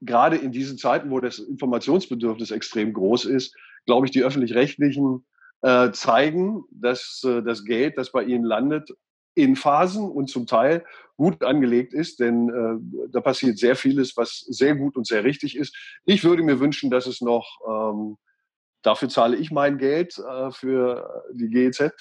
[0.01, 5.25] gerade in diesen Zeiten, wo das Informationsbedürfnis extrem groß ist, glaube ich, die öffentlich-rechtlichen
[5.61, 8.91] äh, zeigen, dass äh, das Geld, das bei ihnen landet,
[9.35, 10.85] in Phasen und zum Teil
[11.17, 15.55] gut angelegt ist, denn äh, da passiert sehr vieles, was sehr gut und sehr richtig
[15.55, 15.75] ist.
[16.05, 18.17] Ich würde mir wünschen, dass es noch, ähm,
[18.81, 21.91] dafür zahle ich mein Geld äh, für die GEZ,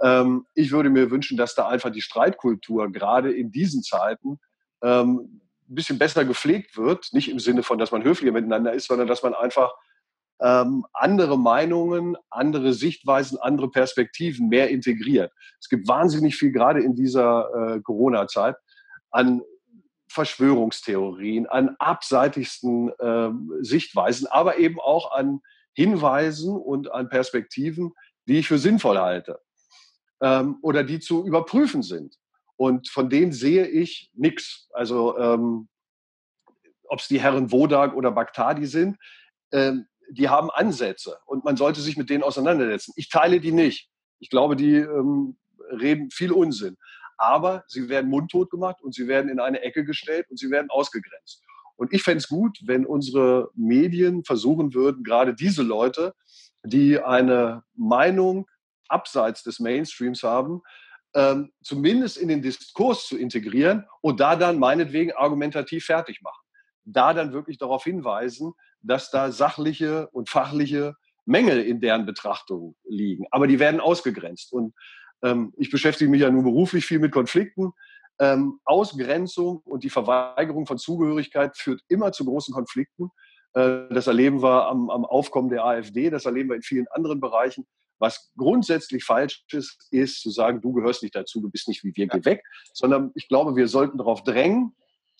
[0.00, 4.38] ähm, ich würde mir wünschen, dass da einfach die Streitkultur gerade in diesen Zeiten
[4.82, 7.08] ähm, ein bisschen besser gepflegt wird.
[7.12, 9.72] Nicht im Sinne von, dass man höflicher miteinander ist, sondern dass man einfach
[10.40, 15.32] ähm, andere Meinungen, andere Sichtweisen, andere Perspektiven mehr integriert.
[15.60, 18.56] Es gibt wahnsinnig viel, gerade in dieser äh, Corona-Zeit,
[19.10, 19.42] an
[20.10, 25.40] Verschwörungstheorien, an abseitigsten äh, Sichtweisen, aber eben auch an
[25.74, 27.92] Hinweisen und an Perspektiven,
[28.26, 29.38] die ich für sinnvoll halte
[30.20, 32.16] ähm, oder die zu überprüfen sind.
[32.56, 34.68] Und von denen sehe ich nichts.
[34.72, 35.68] Also ähm,
[36.88, 38.98] ob es die Herren Wodak oder Baghdadi sind,
[39.52, 42.92] ähm, die haben Ansätze und man sollte sich mit denen auseinandersetzen.
[42.96, 43.90] Ich teile die nicht.
[44.18, 45.36] Ich glaube, die ähm,
[45.70, 46.76] reden viel Unsinn.
[47.16, 50.70] Aber sie werden mundtot gemacht und sie werden in eine Ecke gestellt und sie werden
[50.70, 51.42] ausgegrenzt.
[51.76, 56.14] Und ich fände es gut, wenn unsere Medien versuchen würden, gerade diese Leute,
[56.64, 58.46] die eine Meinung
[58.88, 60.62] abseits des Mainstreams haben,
[61.14, 66.42] ähm, zumindest in den Diskurs zu integrieren und da dann meinetwegen argumentativ fertig machen.
[66.90, 73.26] Da dann wirklich darauf hinweisen, dass da sachliche und fachliche Mängel in deren Betrachtung liegen.
[73.30, 74.52] Aber die werden ausgegrenzt.
[74.52, 74.74] Und
[75.22, 77.72] ähm, ich beschäftige mich ja nun beruflich viel mit Konflikten.
[78.18, 83.10] Ähm, Ausgrenzung und die Verweigerung von Zugehörigkeit führt immer zu großen Konflikten.
[83.54, 87.20] Äh, das erleben wir am, am Aufkommen der AfD, das erleben wir in vielen anderen
[87.20, 87.66] Bereichen.
[88.00, 91.92] Was grundsätzlich falsch ist, ist zu sagen, du gehörst nicht dazu, du bist nicht wie
[91.94, 94.74] wir, geh weg, sondern ich glaube, wir sollten darauf drängen,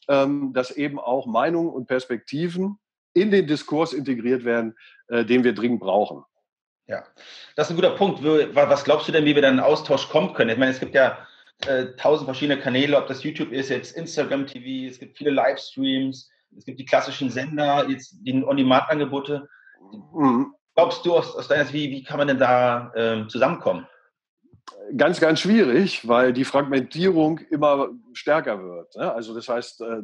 [0.08, 2.78] dass eben auch Meinungen und Perspektiven
[3.14, 4.76] in den Diskurs integriert werden,
[5.08, 6.24] äh, den wir dringend brauchen.
[6.86, 7.04] Ja,
[7.56, 8.24] das ist ein guter Punkt.
[8.24, 10.50] Was glaubst du denn, wie wir dann in Austausch kommen können?
[10.50, 11.18] Ich meine, es gibt ja
[11.66, 16.30] äh, tausend verschiedene Kanäle, ob das YouTube ist, jetzt Instagram TV, es gibt viele Livestreams,
[16.56, 19.46] es gibt die klassischen Sender, jetzt die On-Demand-Angebote.
[20.14, 20.54] Mhm.
[20.74, 23.86] Glaubst du aus, aus deiner Sicht, wie, wie kann man denn da ähm, zusammenkommen?
[24.96, 28.96] Ganz, ganz schwierig, weil die Fragmentierung immer stärker wird.
[28.96, 29.12] Ne?
[29.12, 30.02] Also das heißt, äh,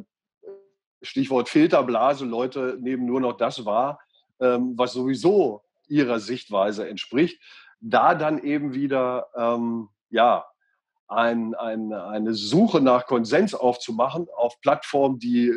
[1.01, 3.99] Stichwort Filterblase, Leute nehmen nur noch das wahr,
[4.39, 7.41] ähm, was sowieso ihrer Sichtweise entspricht.
[7.79, 10.45] Da dann eben wieder ähm, ja,
[11.07, 15.53] ein, ein, eine Suche nach Konsens aufzumachen auf Plattformen, die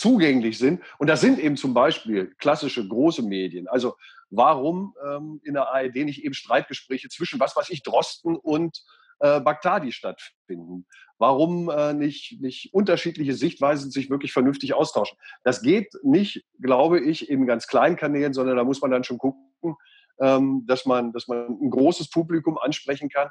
[0.00, 0.82] zugänglich sind.
[0.98, 3.68] Und das sind eben zum Beispiel klassische große Medien.
[3.68, 3.96] Also
[4.30, 8.82] warum ähm, in der ARD nicht eben Streitgespräche zwischen, was weiß ich, Drosten und
[9.20, 10.86] äh, Baghdadi stattfinden?
[11.18, 15.16] Warum äh, nicht, nicht unterschiedliche Sichtweisen sich wirklich vernünftig austauschen?
[15.44, 19.18] Das geht nicht, glaube ich, in ganz kleinen Kanälen, sondern da muss man dann schon
[19.18, 19.76] gucken,
[20.20, 23.28] ähm, dass, man, dass man ein großes Publikum ansprechen kann.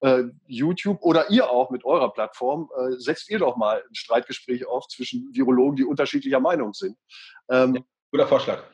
[0.00, 4.66] Äh, YouTube oder ihr auch mit eurer Plattform, äh, setzt ihr doch mal ein Streitgespräch
[4.66, 6.96] auf zwischen Virologen, die unterschiedlicher Meinung sind.
[7.48, 7.80] Ähm, ja,
[8.10, 8.64] guter Vorschlag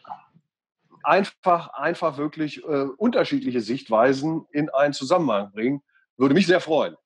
[1.03, 5.83] einfach, einfach wirklich äh, unterschiedliche Sichtweisen in einen Zusammenhang bringen.
[6.17, 6.97] Würde mich sehr freuen.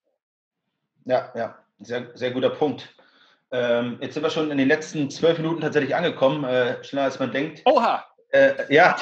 [1.05, 2.95] Ja, ja, sehr, sehr guter Punkt.
[3.51, 7.19] Ähm, jetzt sind wir schon in den letzten zwölf Minuten tatsächlich angekommen, äh, schneller als
[7.19, 7.63] man denkt.
[7.67, 8.05] Oha!
[8.35, 8.97] Äh, ja,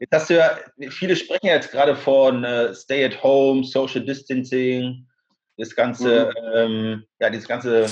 [0.00, 0.56] jetzt hast du ja,
[0.88, 5.06] viele sprechen jetzt gerade von äh, Stay at Home, Social Distancing,
[5.58, 6.54] das ganze, mhm.
[6.54, 7.86] ähm, ja, dieses ganze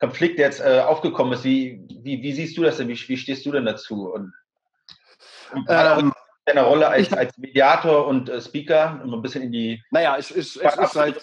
[0.00, 1.44] Konflikt, der jetzt äh, aufgekommen ist.
[1.44, 2.88] Wie, wie, wie siehst du das denn?
[2.88, 4.10] Wie, wie stehst du denn dazu?
[4.10, 4.32] Und
[5.68, 6.14] Ähm,
[6.46, 9.82] deine Rolle als, als Mediator und äh, Speaker, um ein bisschen in die.
[9.90, 11.22] Naja, es ist, es ist seit.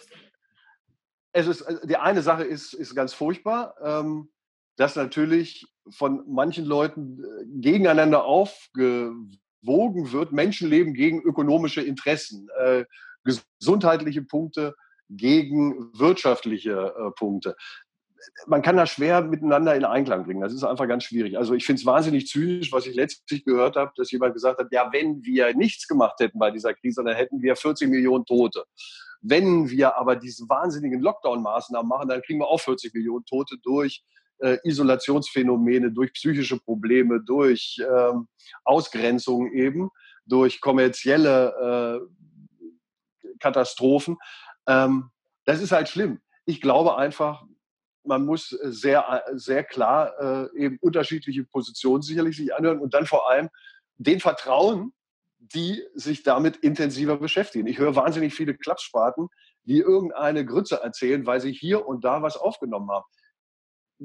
[1.32, 4.30] Es ist, äh, die eine Sache ist, ist ganz furchtbar, ähm,
[4.76, 12.86] dass natürlich von manchen Leuten äh, gegeneinander aufgewogen wird, Menschenleben gegen ökonomische Interessen, äh,
[13.24, 14.76] gesundheitliche Punkte
[15.10, 17.56] gegen wirtschaftliche äh, Punkte
[18.48, 20.42] man kann das schwer miteinander in Einklang bringen.
[20.42, 21.38] Das ist einfach ganz schwierig.
[21.38, 24.68] Also ich finde es wahnsinnig zynisch, was ich letztlich gehört habe, dass jemand gesagt hat,
[24.72, 28.64] ja, wenn wir nichts gemacht hätten bei dieser Krise, dann hätten wir 40 Millionen Tote.
[29.22, 34.04] Wenn wir aber diese wahnsinnigen Lockdown-Maßnahmen machen, dann kriegen wir auch 40 Millionen Tote durch
[34.44, 38.28] äh, Isolationsphänomene, durch psychische Probleme, durch ähm,
[38.64, 39.90] Ausgrenzung eben,
[40.26, 42.02] durch kommerzielle
[43.24, 44.18] äh, Katastrophen.
[44.68, 45.10] Ähm,
[45.46, 46.20] das ist halt schlimm.
[46.46, 47.44] Ich glaube einfach,
[48.06, 53.30] man muss sehr, sehr klar äh, eben unterschiedliche Positionen sicherlich sich anhören und dann vor
[53.30, 53.50] allem
[53.98, 54.94] den Vertrauen,
[55.40, 57.68] die sich damit intensiver beschäftigen.
[57.68, 59.30] Ich höre wahnsinnig viele Klappspaten,
[59.64, 63.06] die irgendeine Grütze erzählen, weil sie hier und da was aufgenommen haben.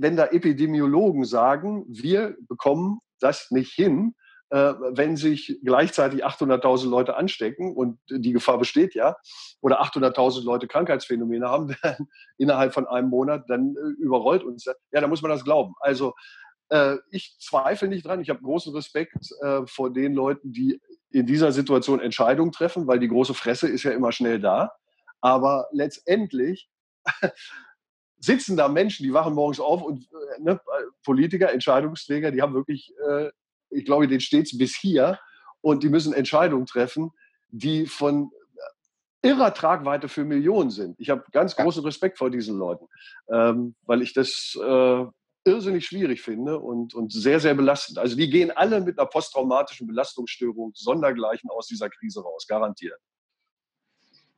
[0.00, 4.14] Wenn da Epidemiologen sagen, wir bekommen das nicht hin,
[4.50, 9.16] äh, wenn sich gleichzeitig 800.000 Leute anstecken und die Gefahr besteht ja,
[9.60, 11.76] oder 800.000 Leute Krankheitsphänomene haben
[12.38, 14.76] innerhalb von einem Monat, dann äh, überrollt uns das.
[14.90, 15.74] Ja, da muss man das glauben.
[15.80, 16.14] Also
[16.70, 18.22] äh, ich zweifle nicht dran.
[18.22, 19.34] Ich habe großen Respekt
[19.66, 20.80] vor den Leuten, die
[21.10, 24.72] in dieser Situation Entscheidungen treffen, weil die große Fresse ist ja immer schnell da.
[25.20, 26.70] Aber letztendlich
[28.20, 30.08] sitzen da Menschen, die wachen morgens auf und
[30.40, 30.60] ne,
[31.04, 33.30] Politiker, Entscheidungsträger, die haben wirklich äh,
[33.70, 35.18] ich glaube, denen steht es bis hier
[35.60, 37.10] und die müssen Entscheidungen treffen,
[37.48, 38.30] die von
[39.22, 40.98] irrer Tragweite für Millionen sind.
[41.00, 42.86] Ich habe ganz großen Respekt vor diesen Leuten,
[43.28, 45.04] ähm, weil ich das äh,
[45.44, 47.98] irrsinnig schwierig finde und, und sehr, sehr belastend.
[47.98, 52.98] Also die gehen alle mit einer posttraumatischen Belastungsstörung sondergleichen aus dieser Krise raus, garantiert.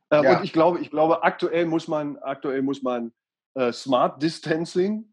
[0.09, 0.37] Äh, ja.
[0.37, 3.13] Und ich glaube, ich glaube, aktuell muss man, aktuell muss man
[3.55, 5.11] äh, Smart Distancing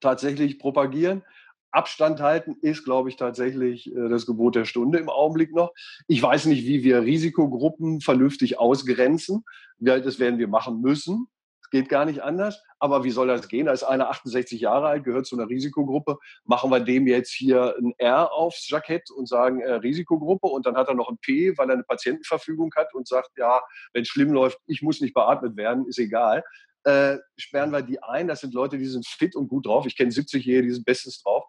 [0.00, 1.22] tatsächlich propagieren.
[1.70, 5.72] Abstand halten ist, glaube ich, tatsächlich äh, das Gebot der Stunde im Augenblick noch.
[6.06, 9.44] Ich weiß nicht, wie wir Risikogruppen vernünftig ausgrenzen.
[9.78, 11.28] Das werden wir machen müssen.
[11.60, 12.62] Es geht gar nicht anders.
[12.78, 13.66] Aber wie soll das gehen?
[13.66, 16.18] Ist einer 68 Jahre alt, gehört zu einer Risikogruppe.
[16.44, 20.76] Machen wir dem jetzt hier ein R aufs Jackett und sagen äh, Risikogruppe und dann
[20.76, 23.60] hat er noch ein P, weil er eine Patientenverfügung hat und sagt, ja,
[23.92, 26.42] wenn es schlimm läuft, ich muss nicht beatmet werden, ist egal
[26.88, 28.28] äh, sperren wir die ein.
[28.28, 29.86] Das sind Leute, die sind fit und gut drauf.
[29.86, 31.44] Ich kenne 70-Jährige, die sind bestens drauf.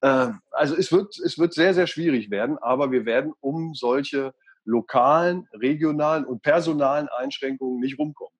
[0.00, 4.34] Äh, also es wird, es wird sehr, sehr schwierig werden, aber wir werden um solche
[4.64, 8.34] lokalen, regionalen und personalen Einschränkungen nicht rumkommen.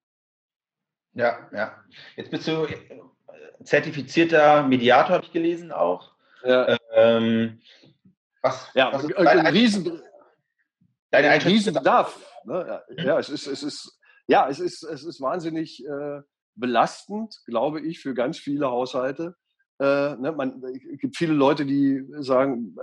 [1.13, 1.85] Ja, ja.
[2.17, 3.01] Jetzt bist du äh,
[3.65, 6.13] zertifizierter Mediator, habe ich gelesen auch.
[6.45, 6.77] Ja.
[6.95, 7.61] Ähm,
[8.43, 10.03] was, ja, was ein Riesen,
[11.11, 12.19] deine Riesenbedarf.
[12.45, 12.83] Ne?
[12.97, 16.21] Ja, es ist, es ist, ja, es ist, es ist wahnsinnig äh,
[16.55, 19.37] belastend, glaube ich, für ganz viele Haushalte.
[19.79, 22.77] Äh, ne, man, es gibt viele Leute, die sagen,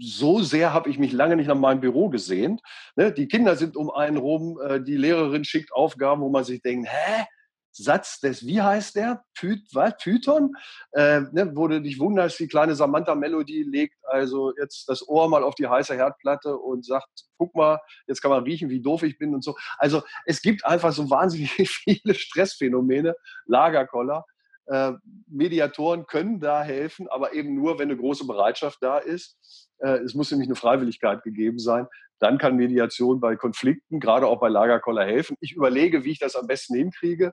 [0.00, 2.60] so sehr habe ich mich lange nicht nach meinem Büro gesehen.
[2.96, 6.62] Ne, die Kinder sind um einen rum, äh, die Lehrerin schickt Aufgaben, wo man sich
[6.62, 7.24] denkt, hä?
[7.72, 9.24] Satz des, wie heißt der?
[9.38, 9.94] Py, was?
[10.02, 10.54] Python?
[10.92, 15.42] Äh, ne, wo du dich wunderst, die kleine Samantha-Melodie legt also jetzt das Ohr mal
[15.42, 19.18] auf die heiße Herdplatte und sagt, guck mal, jetzt kann man riechen, wie doof ich
[19.18, 19.56] bin und so.
[19.76, 23.14] Also es gibt einfach so wahnsinnig viele Stressphänomene,
[23.46, 24.24] Lagerkoller.
[24.66, 24.92] Äh,
[25.26, 29.38] Mediatoren können da helfen, aber eben nur, wenn eine große Bereitschaft da ist.
[29.78, 31.86] Äh, es muss nämlich eine Freiwilligkeit gegeben sein.
[32.18, 35.36] Dann kann Mediation bei Konflikten, gerade auch bei Lagerkoller helfen.
[35.40, 37.32] Ich überlege, wie ich das am besten hinkriege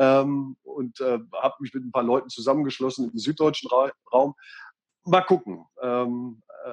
[0.00, 4.34] ähm, und äh, habe mich mit ein paar Leuten zusammengeschlossen im süddeutschen Ra Raum.
[5.04, 5.66] Mal gucken.
[5.82, 6.70] Ähm, äh,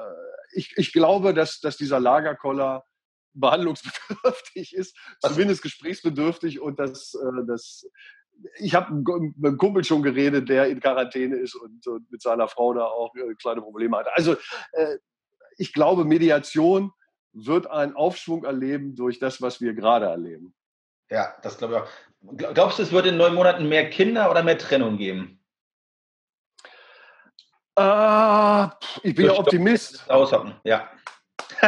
[0.53, 2.85] ich, ich glaube, dass, dass dieser Lagerkoller
[3.33, 7.85] behandlungsbedürftig ist, zumindest gesprächsbedürftig und dass, äh, dass
[8.59, 12.47] ich habe mit einem Kumpel schon geredet, der in Quarantäne ist und, und mit seiner
[12.47, 14.07] Frau da auch äh, kleine Probleme hat.
[14.13, 14.37] Also
[14.71, 14.97] äh,
[15.57, 16.93] ich glaube, Mediation
[17.33, 20.55] wird einen Aufschwung erleben durch das, was wir gerade erleben.
[21.09, 21.89] Ja, das glaube ich auch.
[22.35, 25.39] Glaubst du, es wird in neun Monaten mehr Kinder oder mehr Trennung geben?
[27.77, 28.67] Äh,
[29.03, 30.09] ich bin ja Optimist.
[30.09, 30.89] Aushocken, ja.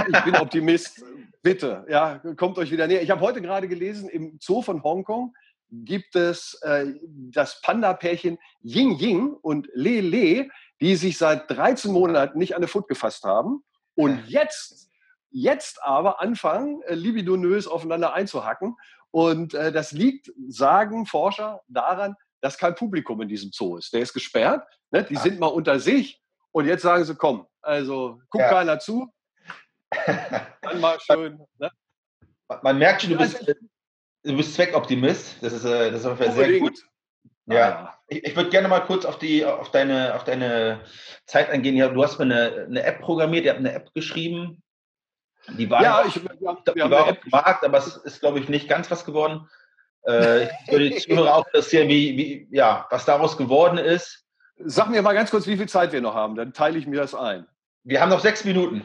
[0.08, 1.04] ich bin Optimist.
[1.42, 3.02] Bitte, ja, kommt euch wieder näher.
[3.02, 5.34] Ich habe heute gerade gelesen, im Zoo von Hongkong
[5.72, 6.88] gibt es äh,
[7.32, 10.50] das Panda-Pärchen Ying Ying und Le Le,
[10.82, 13.64] die sich seit 13 Monaten nicht an der Foot gefasst haben
[13.96, 14.90] und jetzt,
[15.30, 18.76] jetzt aber anfangen, äh, libidonös aufeinander einzuhacken
[19.12, 23.94] und äh, das liegt, sagen Forscher, daran, dass kein Publikum in diesem Zoo ist.
[23.94, 25.04] Der ist gesperrt, ne?
[25.04, 25.20] die ja.
[25.20, 28.50] sind mal unter sich und jetzt sagen sie, komm, also guck ja.
[28.50, 29.12] keiner zu,
[30.62, 31.40] Dann mal schön.
[31.58, 31.72] Ne?
[32.62, 33.48] Man merkt schon, du bist,
[34.24, 35.38] du bist Zweckoptimist.
[35.42, 36.80] Das ist, äh, das ist auf jeden Fall sehr gut.
[37.46, 38.00] Ja, ah.
[38.08, 40.82] ich, ich würde gerne mal kurz auf, die, auf, deine, auf deine
[41.26, 41.76] Zeit eingehen.
[41.76, 44.62] Ja, du hast mir eine, eine App programmiert, ihr habt eine App geschrieben.
[45.58, 48.40] Die war, ja, ich, wir haben, die war auf dem Markt, aber es ist, glaube
[48.40, 49.48] ich, nicht ganz was geworden.
[50.08, 54.26] Äh, ich würde die Zuhörer auch interessieren, wie, wie, ja, was daraus geworden ist.
[54.58, 57.00] Sag mir mal ganz kurz, wie viel Zeit wir noch haben, dann teile ich mir
[57.00, 57.48] das ein.
[57.84, 58.84] Wir haben noch sechs Minuten.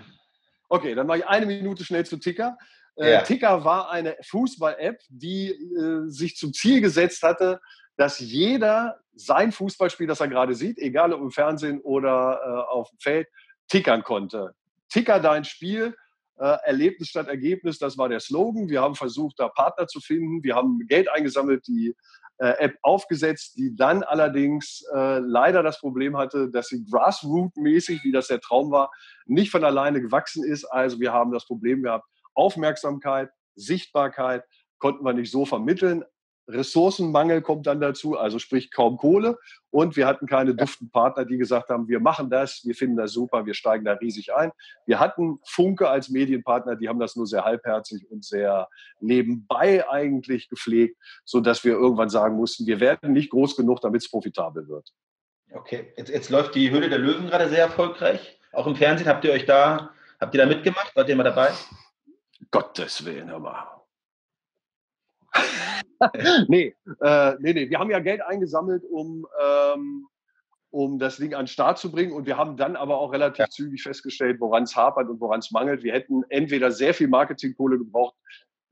[0.68, 2.56] Okay, dann mache ich eine Minute schnell zu Ticker.
[2.96, 3.22] Äh, ja.
[3.22, 7.60] Ticker war eine Fußball-App, die äh, sich zum Ziel gesetzt hatte,
[7.96, 12.90] dass jeder sein Fußballspiel, das er gerade sieht, egal ob im Fernsehen oder äh, auf
[12.90, 13.28] dem Feld,
[13.68, 14.54] tickern konnte.
[14.88, 15.94] Ticker dein Spiel, äh,
[16.36, 18.68] Erlebnis statt Ergebnis, das war der Slogan.
[18.68, 20.42] Wir haben versucht, da Partner zu finden.
[20.42, 21.94] Wir haben Geld eingesammelt, die
[22.38, 28.12] äh, App aufgesetzt, die dann allerdings äh, leider das Problem hatte, dass sie grassroot-mäßig, wie
[28.12, 28.90] das der Traum war,
[29.26, 30.64] nicht von alleine gewachsen ist.
[30.64, 34.44] Also wir haben das Problem gehabt, Aufmerksamkeit, Sichtbarkeit
[34.78, 36.04] konnten wir nicht so vermitteln.
[36.48, 39.38] Ressourcenmangel kommt dann dazu, also sprich kaum Kohle.
[39.70, 43.12] Und wir hatten keine duften Partner, die gesagt haben, wir machen das, wir finden das
[43.12, 44.52] super, wir steigen da riesig ein.
[44.86, 48.68] Wir hatten Funke als Medienpartner, die haben das nur sehr halbherzig und sehr
[49.00, 54.10] nebenbei eigentlich gepflegt, sodass wir irgendwann sagen mussten, wir werden nicht groß genug, damit es
[54.10, 54.92] profitabel wird.
[55.52, 58.38] Okay, jetzt, jetzt läuft die Höhle der Löwen gerade sehr erfolgreich.
[58.52, 60.94] Auch im Fernsehen habt ihr euch da, habt ihr da mitgemacht?
[60.94, 61.50] Wart ihr mal dabei?
[62.50, 63.74] Gottes Willen, mal.
[66.48, 67.70] nee, äh, nee, nee.
[67.70, 70.06] Wir haben ja Geld eingesammelt, um, ähm,
[70.70, 72.12] um das Ding an den Start zu bringen.
[72.12, 73.48] Und wir haben dann aber auch relativ ja.
[73.48, 75.82] zügig festgestellt, woran es hapert und woran es mangelt.
[75.82, 78.14] Wir hätten entweder sehr viel Marketingkohle gebraucht,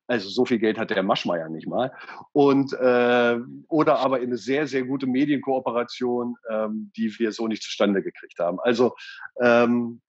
[0.08, 1.92] also so viel Geld hat der Maschmeier nicht mal.
[2.32, 7.62] Und, äh, oder aber in eine sehr, sehr gute Medienkooperation, ähm, die wir so nicht
[7.62, 8.60] zustande gekriegt haben.
[8.60, 8.94] Also
[9.40, 10.00] ähm,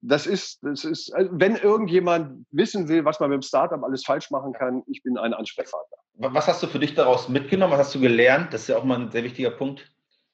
[0.00, 4.04] das ist, das ist, also wenn irgendjemand wissen will, was man mit dem Startup alles
[4.04, 5.96] falsch machen kann, ich bin ein Ansprechpartner.
[6.20, 7.72] Was hast du für dich daraus mitgenommen?
[7.72, 8.52] Was hast du gelernt?
[8.52, 9.88] Das ist ja auch mal ein sehr wichtiger Punkt.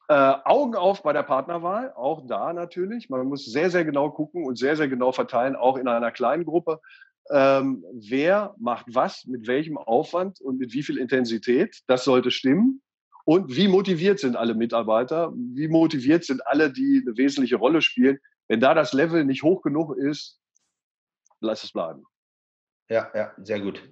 [0.08, 3.10] Äh, Augen auf bei der Partnerwahl, auch da natürlich.
[3.10, 6.44] Man muss sehr, sehr genau gucken und sehr, sehr genau verteilen, auch in einer kleinen
[6.44, 6.80] Gruppe.
[7.30, 11.80] Ähm, wer macht was, mit welchem Aufwand und mit wie viel Intensität?
[11.86, 12.82] Das sollte stimmen.
[13.26, 15.32] Und wie motiviert sind alle Mitarbeiter?
[15.34, 18.18] Wie motiviert sind alle, die eine wesentliche Rolle spielen?
[18.48, 20.38] Wenn da das Level nicht hoch genug ist,
[21.40, 22.04] lass es bleiben.
[22.90, 23.82] Ja, ja, sehr gut.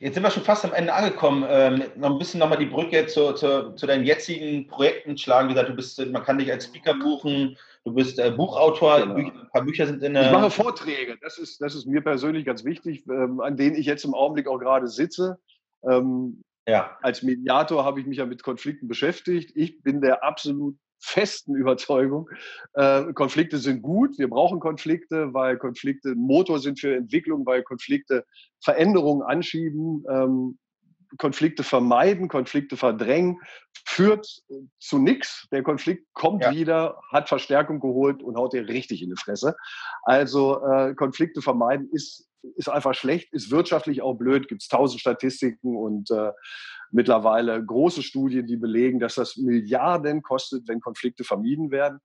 [0.00, 1.44] Jetzt sind wir schon fast am Ende angekommen.
[1.48, 5.48] Ähm, noch ein bisschen nochmal die Brücke zu, zu, zu, deinen jetzigen Projekten schlagen.
[5.48, 9.14] Wie gesagt, du bist, man kann dich als Speaker buchen, du bist äh, Buchautor, genau.
[9.16, 10.26] ein paar Bücher sind in der.
[10.26, 13.86] Ich mache Vorträge, das ist, das ist mir persönlich ganz wichtig, ähm, an denen ich
[13.86, 15.38] jetzt im Augenblick auch gerade sitze.
[15.82, 16.96] Ähm, ja.
[17.02, 19.50] Als Mediator habe ich mich ja mit Konflikten beschäftigt.
[19.56, 22.28] Ich bin der absolut festen Überzeugung,
[22.74, 24.18] äh, Konflikte sind gut.
[24.18, 28.24] Wir brauchen Konflikte, weil Konflikte Motor sind für Entwicklung, weil Konflikte
[28.60, 30.04] Veränderungen anschieben.
[30.10, 30.58] Ähm,
[31.16, 33.40] Konflikte vermeiden, Konflikte verdrängen,
[33.86, 34.42] führt
[34.78, 35.48] zu nichts.
[35.50, 36.52] Der Konflikt kommt ja.
[36.52, 39.56] wieder, hat Verstärkung geholt und haut dir richtig in die Fresse.
[40.02, 45.00] Also äh, Konflikte vermeiden ist, ist einfach schlecht, ist wirtschaftlich auch blöd, gibt es tausend
[45.00, 46.32] Statistiken und äh,
[46.90, 52.00] mittlerweile große Studien, die belegen, dass das Milliarden kostet, wenn Konflikte vermieden werden.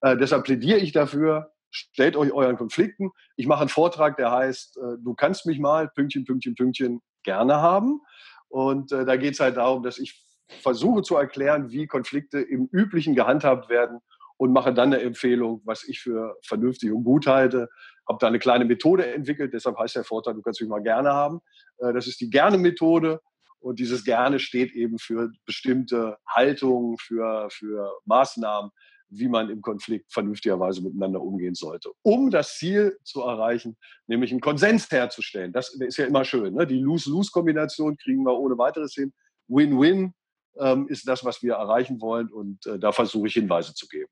[0.00, 3.10] Äh, deshalb plädiere ich dafür, stellt euch euren Konflikten.
[3.36, 7.56] Ich mache einen Vortrag, der heißt, äh, du kannst mich mal, Pünktchen, Pünktchen, Pünktchen, gerne
[7.56, 8.00] haben.
[8.48, 12.68] Und äh, da geht es halt darum, dass ich versuche zu erklären, wie Konflikte im
[12.72, 14.00] Üblichen gehandhabt werden
[14.38, 17.68] und mache dann eine Empfehlung, was ich für vernünftig und gut halte.
[18.08, 21.12] Habe da eine kleine Methode entwickelt, deshalb heißt der Vorteil, du kannst mich mal gerne
[21.12, 21.40] haben.
[21.78, 23.20] Äh, das ist die Gerne-Methode.
[23.60, 28.70] Und dieses Gerne steht eben für bestimmte Haltungen, für, für Maßnahmen,
[29.10, 34.40] wie man im Konflikt vernünftigerweise miteinander umgehen sollte, um das Ziel zu erreichen, nämlich einen
[34.40, 35.52] Konsens herzustellen.
[35.52, 36.54] Das ist ja immer schön.
[36.54, 36.66] Ne?
[36.66, 39.12] Die Lose-Lose-Kombination kriegen wir ohne weiteres hin.
[39.48, 40.12] Win-Win
[40.58, 44.10] ähm, ist das, was wir erreichen wollen und äh, da versuche ich Hinweise zu geben.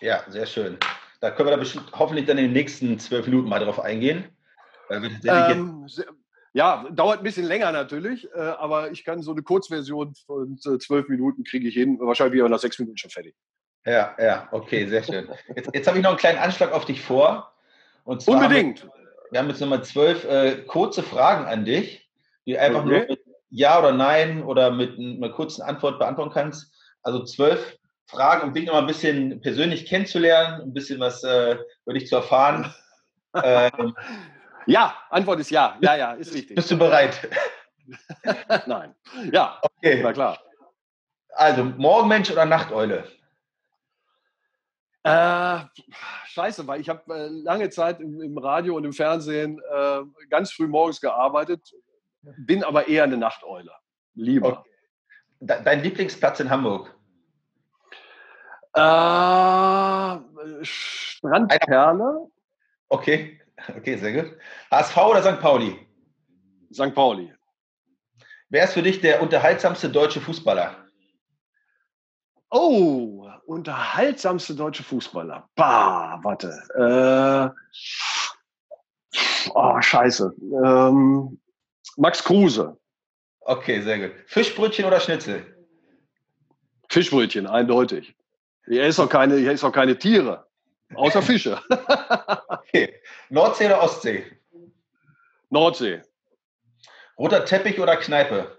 [0.00, 0.76] Ja, sehr schön.
[1.20, 4.24] Da können wir da bestimmt hoffentlich dann in den nächsten zwölf Minuten mal drauf eingehen.
[4.90, 5.18] Ähm,
[6.56, 10.78] ja, dauert ein bisschen länger natürlich, äh, aber ich kann so eine Kurzversion von äh,
[10.78, 11.98] zwölf Minuten kriege ich hin.
[12.00, 13.34] Wahrscheinlich wieder nach sechs Minuten schon fertig.
[13.84, 15.28] Ja, ja, okay, sehr schön.
[15.54, 17.52] Jetzt, jetzt habe ich noch einen kleinen Anschlag auf dich vor.
[18.04, 18.84] Unbedingt.
[18.84, 22.08] Haben wir, wir, haben jetzt nochmal zwölf äh, kurze Fragen an dich,
[22.46, 23.00] die einfach okay.
[23.00, 26.74] nur mit Ja oder Nein oder mit einer kurzen Antwort beantworten kannst.
[27.02, 27.76] Also zwölf
[28.06, 32.16] Fragen, um dich nochmal ein bisschen persönlich kennenzulernen, ein bisschen was äh, über dich zu
[32.16, 32.72] erfahren.
[33.44, 33.94] ähm,
[34.66, 35.76] ja, Antwort ist ja.
[35.80, 36.56] Ja, ja, ist richtig.
[36.56, 37.28] Bist du bereit?
[38.66, 38.94] Nein.
[39.32, 40.00] Ja, okay.
[40.02, 40.38] Na klar.
[41.30, 43.04] Also, Morgenmensch oder Nachteule?
[45.04, 45.60] Äh,
[46.26, 50.50] scheiße, weil ich habe äh, lange Zeit im, im, Radio und im Fernsehen äh, ganz
[50.50, 51.72] früh morgens gearbeitet,
[52.38, 53.70] bin aber eher eine Nachteule.
[54.14, 54.64] Lieber.
[55.40, 55.62] Okay.
[55.62, 56.92] Dein Lieblingsplatz in Hamburg?
[58.72, 62.28] Äh, Strandperle.
[62.88, 63.40] Okay,
[63.76, 64.36] okay, sehr gut.
[64.70, 65.40] HSV oder St.
[65.40, 65.86] Pauli?
[66.72, 66.94] St.
[66.94, 67.32] Pauli.
[68.48, 70.86] Wer ist für dich der unterhaltsamste deutsche Fußballer?
[72.50, 75.48] Oh, unterhaltsamste deutsche Fußballer.
[75.56, 76.52] Bah, warte.
[76.76, 77.50] Äh,
[79.54, 80.32] oh, scheiße.
[80.64, 81.40] Ähm,
[81.96, 82.78] Max Kruse.
[83.40, 84.16] Okay, sehr gut.
[84.26, 85.44] Fischbrötchen oder Schnitzel?
[86.88, 88.16] Fischbrötchen, eindeutig.
[88.66, 90.45] Hier ist doch keine, hier ist doch keine Tiere,
[90.94, 91.60] außer Fische.
[92.48, 92.94] okay.
[93.30, 94.24] Nordsee oder Ostsee?
[95.50, 96.02] Nordsee.
[97.18, 98.58] Roter Teppich oder Kneipe?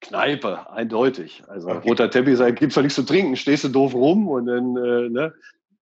[0.00, 1.42] Kneipe, eindeutig.
[1.48, 1.88] Also okay.
[1.88, 3.36] roter Teppich, gibt es doch nichts zu trinken.
[3.36, 5.34] Stehst du doof rum und dann, äh, ne?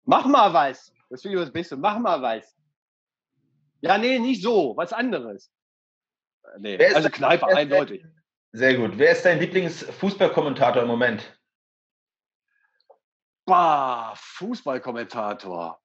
[0.05, 0.93] Mach mal was.
[1.11, 1.77] Das finde ich das Beste.
[1.77, 2.57] Mach mal was.
[3.81, 4.75] Ja, nee, nicht so.
[4.77, 5.51] Was anderes.
[6.59, 8.05] Nee, also Kneipe, eindeutig.
[8.53, 8.93] Sehr gut.
[8.97, 11.38] Wer ist dein Lieblingsfußballkommentator im Moment?
[13.49, 15.81] Bah, Fußballkommentator.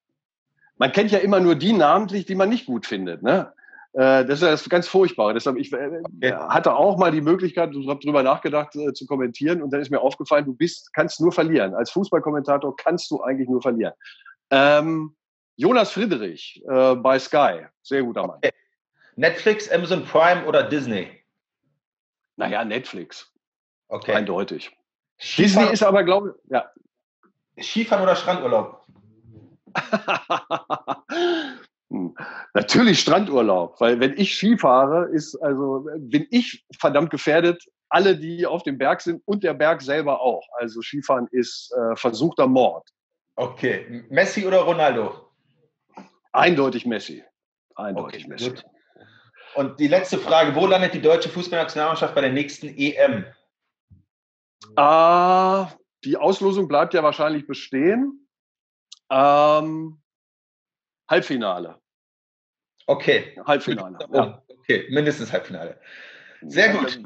[0.75, 3.23] Man kennt ja immer nur die namentlich, die man nicht gut findet.
[3.23, 3.53] Ne?
[3.93, 5.33] Äh, das ist ja das ganz Furchtbare.
[5.33, 9.61] Deshalb, ich äh, hatte auch mal die Möglichkeit, ich habe darüber nachgedacht, äh, zu kommentieren
[9.61, 11.73] und dann ist mir aufgefallen, du bist, kannst nur verlieren.
[11.73, 13.93] Als Fußballkommentator kannst du eigentlich nur verlieren.
[14.49, 15.15] Ähm,
[15.55, 18.37] Jonas Friedrich bei Sky, sehr guter Mann.
[18.37, 18.51] Okay.
[19.15, 21.11] Netflix, Amazon Prime oder Disney?
[22.37, 23.31] Naja, Netflix.
[23.87, 24.13] Okay.
[24.13, 24.75] Eindeutig.
[25.37, 26.65] Disney ist aber, glaube ich, ja.
[27.61, 28.85] Skifahren oder Strandurlaub?
[31.93, 32.15] Hm.
[32.55, 37.63] Natürlich Strandurlaub, weil wenn ich Ski fahre, ist also bin ich verdammt gefährdet.
[37.89, 40.43] Alle, die auf dem Berg sind und der Berg selber auch.
[40.59, 42.89] Also Skifahren ist äh, versuchter Mord.
[43.35, 45.29] Okay, Messi oder Ronaldo?
[46.31, 47.23] Eindeutig Messi.
[47.75, 48.49] Eindeutig okay, Messi.
[48.49, 48.65] Gut.
[49.53, 53.25] Und die letzte Frage: Wo landet die deutsche Fußballnationalmannschaft bei der nächsten EM?
[54.75, 55.69] Ah,
[56.05, 58.27] die Auslosung bleibt ja wahrscheinlich bestehen.
[59.09, 60.01] Ähm,
[61.09, 61.79] Halbfinale.
[62.87, 63.37] Okay.
[63.45, 63.97] Halbfinale.
[64.13, 64.41] Ja.
[64.59, 65.79] Okay, mindestens Halbfinale.
[66.41, 66.99] Sehr gut.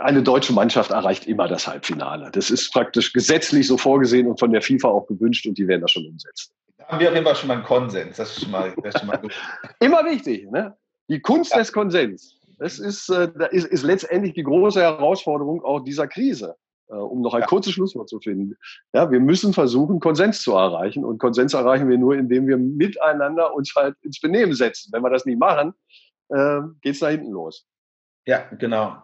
[0.00, 2.30] Eine deutsche Mannschaft erreicht immer das Halbfinale.
[2.30, 5.80] Das ist praktisch gesetzlich so vorgesehen und von der FIFA auch gewünscht und die werden
[5.80, 6.54] das schon umsetzen.
[6.78, 8.16] Da haben wir auf jeden Fall schon mal einen Konsens.
[8.16, 9.32] Das ist schon mal, ist schon mal gut.
[9.80, 10.50] immer wichtig.
[10.50, 10.76] Ne?
[11.08, 11.58] Die Kunst ja.
[11.58, 12.40] des Konsens.
[12.58, 16.56] Das ist, äh, ist, ist letztendlich die große Herausforderung auch dieser Krise.
[16.88, 17.46] Äh, um noch ein ja.
[17.46, 18.56] kurzes Schlusswort zu finden.
[18.92, 21.04] Ja, wir müssen versuchen, Konsens zu erreichen.
[21.04, 24.90] Und Konsens erreichen wir nur, indem wir miteinander uns halt ins Benehmen setzen.
[24.92, 25.74] Wenn wir das nicht machen,
[26.28, 27.66] äh, geht es da hinten los.
[28.26, 29.02] Ja, genau.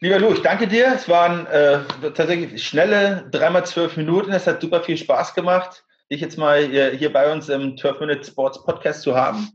[0.00, 0.92] Lieber Lu, ich danke dir.
[0.94, 1.80] Es waren äh,
[2.14, 4.32] tatsächlich schnelle dreimal zwölf Minuten.
[4.32, 8.00] Es hat super viel Spaß gemacht, dich jetzt mal hier, hier bei uns im 12
[8.00, 9.48] Minute Sports Podcast zu haben.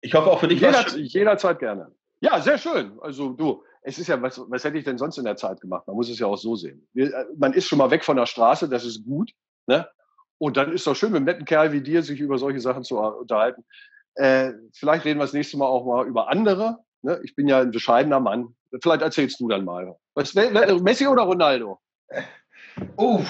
[0.00, 0.60] Ich hoffe auch für dich.
[0.60, 1.90] Jeder, jederzeit gerne.
[2.20, 2.98] Ja, sehr schön.
[3.00, 5.86] Also du, es ist ja, was, was hätte ich denn sonst in der Zeit gemacht?
[5.86, 6.86] Man muss es ja auch so sehen.
[6.92, 9.32] Wir, äh, man ist schon mal weg von der Straße, das ist gut.
[9.66, 9.88] Ne?
[10.38, 12.84] Und dann ist doch schön, mit einem netten Kerl wie dir sich über solche Sachen
[12.84, 13.64] zu unterhalten.
[14.14, 16.78] Äh, vielleicht reden wir das nächste Mal auch mal über andere.
[17.02, 17.20] Ne?
[17.24, 18.54] Ich bin ja ein bescheidener Mann.
[18.82, 19.96] Vielleicht erzählst du dann mal.
[20.14, 21.80] Was, Messi oder Ronaldo?
[22.96, 23.28] Uff,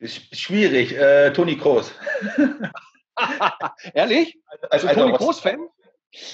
[0.00, 0.96] schwierig.
[0.96, 1.92] Äh, Toni Kroos.
[3.94, 4.38] Ehrlich?
[4.70, 5.68] Also, also Toni Kroos-Fan?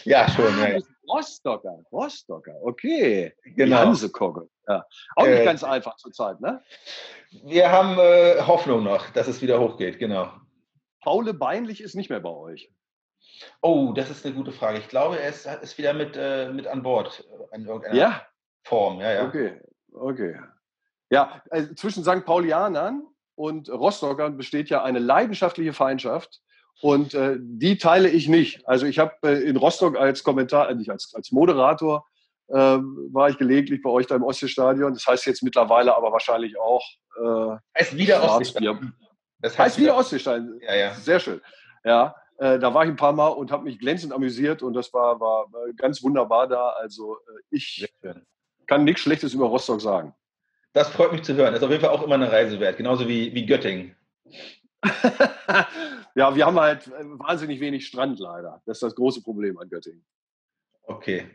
[0.04, 0.46] Ja, schon.
[0.60, 0.78] Ah, ja.
[1.08, 3.34] Rostocker, Rostocker, okay.
[3.44, 3.76] Genau.
[3.78, 4.48] Hansekogge.
[4.66, 4.84] Ja.
[5.16, 6.62] Auch nicht äh, ganz einfach zurzeit, ne?
[7.44, 10.30] Wir haben äh, Hoffnung noch, dass es wieder hochgeht, genau.
[11.00, 12.70] Paule Beinlich ist nicht mehr bei euch.
[13.62, 14.78] Oh, das ist eine gute Frage.
[14.78, 18.26] Ich glaube, er ist, ist wieder mit, äh, mit an Bord äh, in irgendeiner ja?
[18.64, 19.00] Form.
[19.00, 19.26] Ja, ja.
[19.26, 19.60] Okay,
[19.92, 20.38] okay.
[21.10, 22.24] Ja, also zwischen St.
[22.24, 26.42] Paulianern und Rostockern besteht ja eine leidenschaftliche Feindschaft.
[26.80, 28.66] Und äh, die teile ich nicht.
[28.68, 32.06] Also ich habe äh, in Rostock als Kommentar, äh, nicht als, als Moderator,
[32.48, 34.94] äh, war ich gelegentlich bei euch da im Ostseestadion.
[34.94, 36.84] Das heißt jetzt mittlerweile aber wahrscheinlich auch.
[37.16, 38.94] Äh, heißt wieder Ostseestadion.
[39.40, 40.60] Das heißt, heißt wieder Ostseestadion.
[40.60, 40.94] Ja, ja.
[40.94, 41.40] Sehr schön.
[41.84, 44.92] Ja, äh, da war ich ein paar Mal und habe mich glänzend amüsiert und das
[44.92, 46.70] war, war ganz wunderbar da.
[46.70, 47.92] Also äh, ich
[48.66, 50.14] kann nichts Schlechtes über Rostock sagen.
[50.72, 51.52] Das freut mich zu hören.
[51.52, 53.96] Das ist auf jeden Fall auch immer eine Reise wert, genauso wie, wie Göttingen.
[56.18, 58.60] ja, wir haben halt äh, wahnsinnig wenig Strand leider.
[58.66, 60.04] Das ist das große Problem an Göttingen.
[60.82, 61.30] Okay.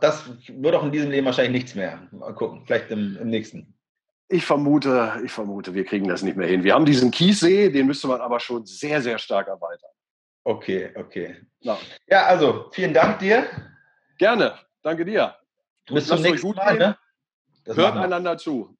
[0.00, 2.08] Das wird auch in diesem Leben wahrscheinlich nichts mehr.
[2.12, 3.74] Mal gucken, vielleicht im, im nächsten.
[4.28, 6.64] Ich vermute, ich vermute, wir kriegen das nicht mehr hin.
[6.64, 9.90] Wir haben diesen Kiessee, den müsste man aber schon sehr, sehr stark erweitern.
[10.44, 11.36] Okay, okay.
[11.60, 13.46] Ja, ja also vielen Dank dir.
[14.18, 15.36] Gerne, danke dir.
[15.88, 16.78] Bis zum nächsten Mal.
[16.78, 16.98] Ne?
[17.66, 18.78] Hört einander zu.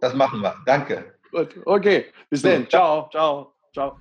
[0.00, 0.56] Das machen wir.
[0.64, 1.18] Danke.
[1.30, 2.06] Gut, okay.
[2.30, 2.68] Bis dann.
[2.68, 3.98] Ciao, ciao, ciao.